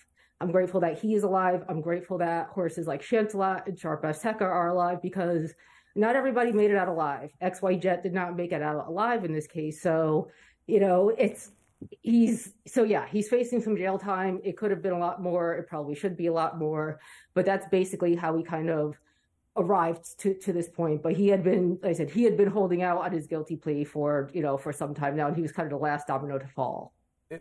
[0.40, 1.62] I'm grateful that he is alive.
[1.68, 5.54] I'm grateful that horses like Shancelot and Sharp Azteca are alive because
[5.94, 7.30] not everybody made it out alive.
[7.42, 9.82] XY Jet did not make it out alive in this case.
[9.82, 10.28] So,
[10.66, 11.50] you know, it's
[12.00, 14.40] he's so yeah, he's facing some jail time.
[14.44, 15.54] It could have been a lot more.
[15.54, 17.00] It probably should be a lot more,
[17.34, 18.96] but that's basically how he kind of
[19.56, 21.02] arrived to, to this point.
[21.02, 23.56] But he had been, like I said, he had been holding out on his guilty
[23.56, 26.06] plea for, you know, for some time now, and he was kind of the last
[26.06, 26.94] domino to fall.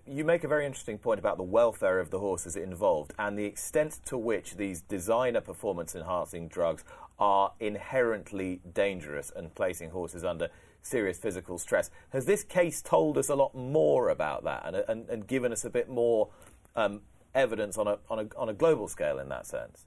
[0.05, 3.45] You make a very interesting point about the welfare of the horses involved and the
[3.45, 6.83] extent to which these designer performance enhancing drugs
[7.19, 10.49] are inherently dangerous and placing horses under
[10.81, 11.89] serious physical stress.
[12.09, 15.65] Has this case told us a lot more about that and, and, and given us
[15.65, 16.29] a bit more
[16.75, 17.01] um,
[17.35, 19.85] evidence on a, on, a, on a global scale in that sense?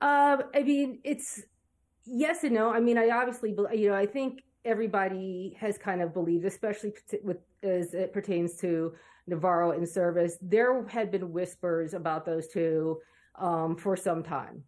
[0.00, 1.42] Um, I mean, it's
[2.06, 2.70] yes and no.
[2.70, 7.38] I mean, I obviously, you know, I think everybody has kind of believed, especially with
[7.62, 8.94] as it pertains to
[9.26, 13.00] Navarro in Servis, there had been whispers about those two
[13.36, 14.62] um, for some time.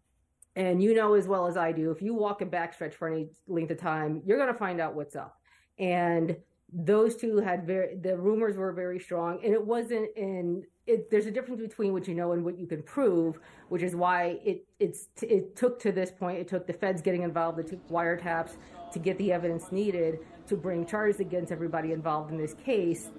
[0.55, 3.29] And you know as well as I do, if you walk a backstretch for any
[3.47, 5.39] length of time, you're going to find out what's up.
[5.77, 6.35] And
[6.73, 9.39] those two had very, the rumors were very strong.
[9.43, 12.65] And it wasn't in, it, there's a difference between what you know and what you
[12.65, 13.39] can prove,
[13.69, 17.21] which is why it, it's, it took to this point, it took the feds getting
[17.21, 18.57] involved, it took wiretaps
[18.91, 23.09] to get the evidence needed to bring charges against everybody involved in this case.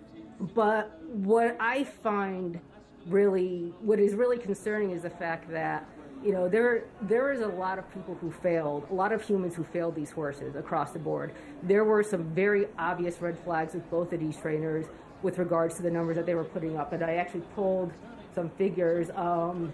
[0.40, 2.60] But what I find
[3.06, 5.86] really, what is really concerning is the fact that,
[6.22, 9.54] you know, there there is a lot of people who failed, a lot of humans
[9.54, 11.32] who failed these horses across the board.
[11.62, 14.86] There were some very obvious red flags with both of these trainers
[15.22, 16.92] with regards to the numbers that they were putting up.
[16.92, 17.92] And I actually pulled
[18.34, 19.72] some figures, um,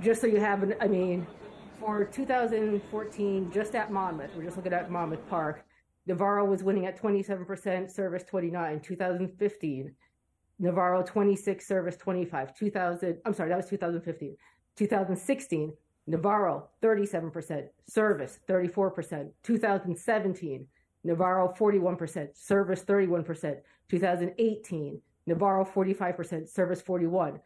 [0.00, 1.26] just so you have, an, I mean,
[1.80, 5.64] for 2014, just at Monmouth, we're just looking at Monmouth Park,
[6.06, 8.80] Navarro was winning at 27%, Servis 29.
[8.80, 9.94] 2015,
[10.58, 12.56] Navarro 26, Servis 25.
[12.56, 14.36] 2000, I'm sorry, that was 2015.
[14.76, 15.72] 2016,
[16.06, 19.30] Navarro 37%, Servis 34%.
[19.42, 20.66] 2017,
[21.04, 23.56] Navarro 41%, Servis 31%.
[23.88, 27.38] 2018, Navarro 45%, Servis 41.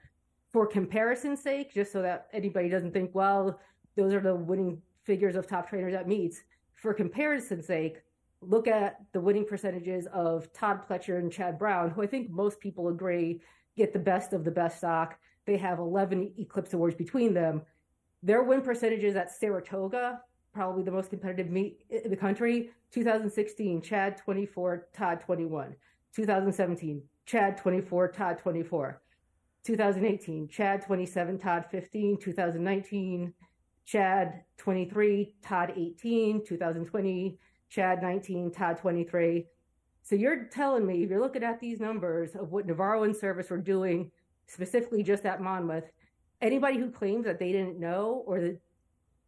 [0.53, 3.61] For comparison's sake, just so that anybody doesn't think, well,
[3.97, 6.43] those are the winning figures of top trainers at meets.
[6.75, 8.03] For comparison's sake,
[8.49, 12.61] look at the winning percentages of Todd Pletcher and Chad Brown, who I think most
[12.61, 13.41] people agree
[13.77, 15.19] get the best of the best stock.
[15.45, 17.63] They have 11 Eclipse Awards between them.
[18.23, 20.21] Their win percentages at Saratoga,
[20.53, 25.77] probably the most competitive meet in the country, 2016, Chad 24, Todd 21.
[26.15, 29.03] 2017, Chad 24, Todd 24.
[29.65, 32.17] 2018, Chad 27, Todd 15.
[32.19, 33.35] 2019,
[33.85, 36.45] Chad 23, Todd 18.
[36.45, 37.39] 2020,
[37.69, 39.47] Chad 19, Todd 23.
[40.03, 43.51] So you're telling me, if you're looking at these numbers of what Navarro and Servis
[43.51, 44.11] were doing,
[44.47, 45.91] specifically just at Monmouth,
[46.41, 48.61] anybody who claims that they didn't know or that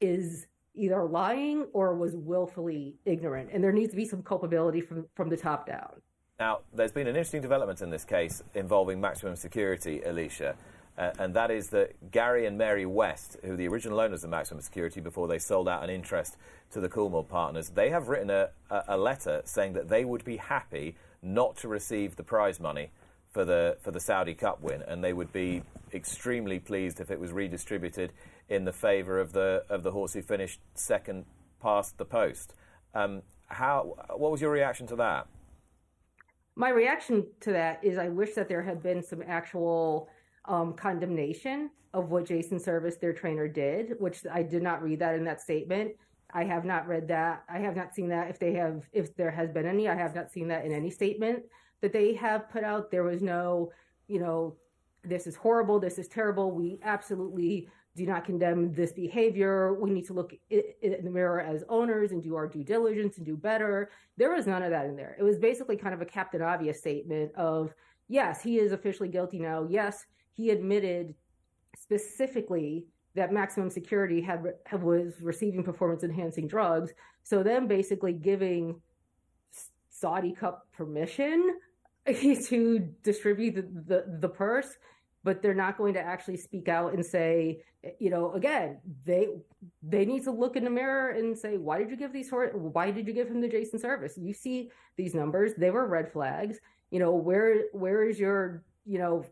[0.01, 3.51] is either lying or was willfully ignorant.
[3.53, 6.01] And there needs to be some culpability from, from the top down.
[6.39, 10.55] Now, there's been an interesting development in this case involving maximum security, Alicia
[10.99, 14.31] uh, and that is that Gary and Mary West, who are the original owners of
[14.31, 16.37] Maximum Security before they sold out an interest
[16.73, 18.49] to the Coolmore partners, they have written a,
[18.89, 22.91] a letter saying that they would be happy not to receive the prize money
[23.31, 25.63] for the for the Saudi Cup win, and they would be
[25.95, 28.13] extremely pleased if it was redistributed
[28.49, 31.27] in the favour of the of the horse who finished second
[31.63, 32.55] past the post.
[32.95, 33.95] Um, how?
[34.17, 35.29] What was your reaction to that?
[36.57, 40.09] My reaction to that is I wish that there had been some actual
[40.49, 45.15] um, condemnation of what Jason Servis, their trainer, did, which I did not read that
[45.15, 45.93] in that statement.
[46.33, 47.45] I have not read that.
[47.49, 48.29] I have not seen that.
[48.29, 50.91] If they have, if there has been any, I have not seen that in any
[50.91, 51.45] statement
[51.81, 52.91] that they have put out.
[52.91, 53.73] There was no,
[54.09, 54.57] you know,
[55.05, 55.79] this is horrible.
[55.81, 56.51] This is terrible.
[56.51, 59.75] We absolutely do not condemn this behavior.
[59.75, 63.27] We need to look in the mirror as owners and do our due diligence and
[63.27, 63.91] do better.
[64.17, 65.17] There was none of that in there.
[65.19, 67.75] It was basically kind of a Captain Obvious statement of,
[68.09, 69.67] yes, he is officially guilty now.
[69.69, 70.05] Yes,
[70.39, 71.15] he admitted
[71.77, 72.87] specifically
[73.17, 74.45] that maximum security had,
[74.81, 76.93] was receiving performance enhancing drugs.
[77.25, 78.81] So then basically giving
[79.91, 81.59] Saudi Cup permission
[82.07, 84.69] to distribute the, the, the purse,
[85.25, 87.63] but they're not going to actually speak out and say,
[87.99, 89.27] you know, again, they
[89.83, 92.91] they need to look in the mirror and say, why did you give these why
[92.91, 96.59] did you give him the Jason Servis You see these numbers, they were red flags.
[96.91, 99.25] You know, where where is your, you know,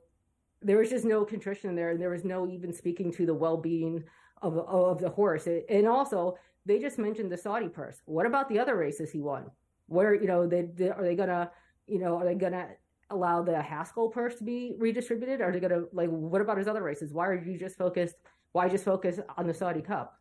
[0.66, 4.02] there was just no contrition there and there was no even speaking to the well-being
[4.42, 6.36] of, of the horse and also
[6.66, 9.44] they just mentioned the saudi purse what about the other races he won
[9.86, 11.50] where you know they, they are they gonna
[11.86, 12.68] you know are they gonna
[13.10, 15.40] allow the Haskell purse to be redistributed?
[15.40, 17.12] Are they to like what about his other races?
[17.12, 18.16] Why are you just focused?
[18.52, 20.18] Why just focus on the Saudi Cup?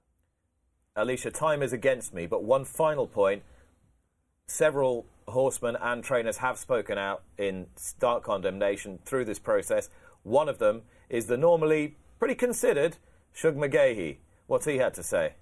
[0.95, 3.43] Alicia, time is against me, but one final point.
[4.47, 9.89] Several horsemen and trainers have spoken out in stark condemnation through this process.
[10.25, 12.97] One of them is the normally pretty considered
[13.31, 14.17] Shug McGaughey.
[14.47, 15.33] What's he had to say?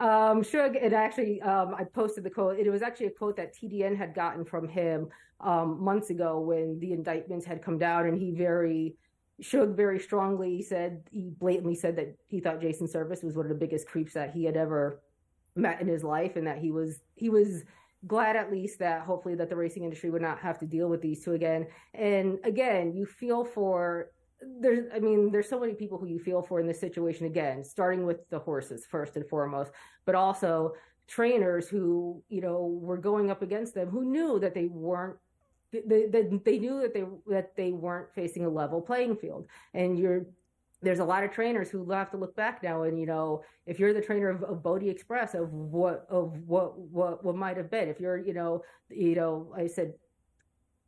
[0.00, 2.58] Um, Shug, it actually, um, I posted the quote.
[2.58, 5.08] It was actually a quote that TDN had gotten from him
[5.40, 8.96] um, months ago when the indictments had come down, and he very,
[9.40, 13.50] Shug very strongly said, he blatantly said that he thought Jason Servis was one of
[13.50, 15.00] the biggest creeps that he had ever
[15.54, 17.62] met in his life, and that he was he was
[18.06, 21.00] glad at least that hopefully that the racing industry would not have to deal with
[21.00, 21.66] these two again.
[21.94, 24.10] And again, you feel for
[24.60, 27.62] there's i mean there's so many people who you feel for in this situation again
[27.62, 29.70] starting with the horses first and foremost
[30.06, 30.72] but also
[31.06, 35.16] trainers who you know were going up against them who knew that they weren't
[35.72, 39.98] they, they, they knew that they that they weren't facing a level playing field and
[39.98, 40.24] you're
[40.82, 43.78] there's a lot of trainers who have to look back now and you know if
[43.78, 47.88] you're the trainer of, of Bodexpress of what of what what what might have been.
[47.88, 49.94] If you're you know you know I said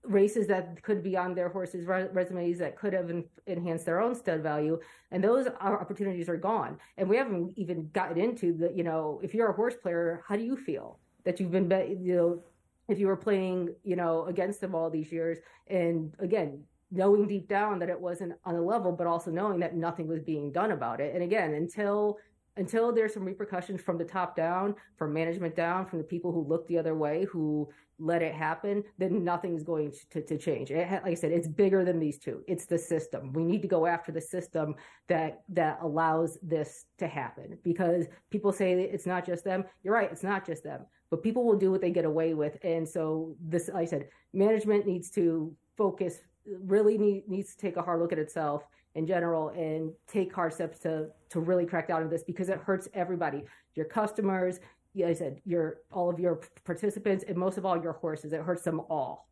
[0.05, 3.09] races that could be on their horses resumes that could have
[3.47, 4.76] enhanced their own stud value
[5.12, 6.78] and those opportunities are gone.
[6.97, 10.36] And we haven't even gotten into the you know if you're a horse player how
[10.36, 11.70] do you feel that you've been
[12.01, 12.43] you know
[12.88, 15.38] if you were playing you know against them all these years?
[15.68, 19.74] And again knowing deep down that it wasn't on a level but also knowing that
[19.74, 22.18] nothing was being done about it and again until
[22.57, 26.47] until there's some repercussions from the top down, from management down, from the people who
[26.47, 27.68] look the other way, who
[27.99, 30.70] let it happen, then nothing's going to, to change.
[30.70, 32.43] It, like I said, it's bigger than these two.
[32.47, 33.32] It's the system.
[33.32, 34.74] We need to go after the system
[35.09, 37.59] that that allows this to happen.
[37.62, 39.64] Because people say it's not just them.
[39.82, 40.11] You're right.
[40.11, 40.84] It's not just them.
[41.11, 42.57] But people will do what they get away with.
[42.64, 46.20] And so this, like I said, management needs to focus.
[46.47, 48.64] Really need, needs to take a hard look at itself
[48.95, 52.59] in general and take hard steps to to really crack down on this because it
[52.59, 53.45] hurts everybody.
[53.74, 54.61] Your customers
[54.95, 58.32] yeah, I said your all of your participants and most of all your horses.
[58.32, 59.28] It hurts them all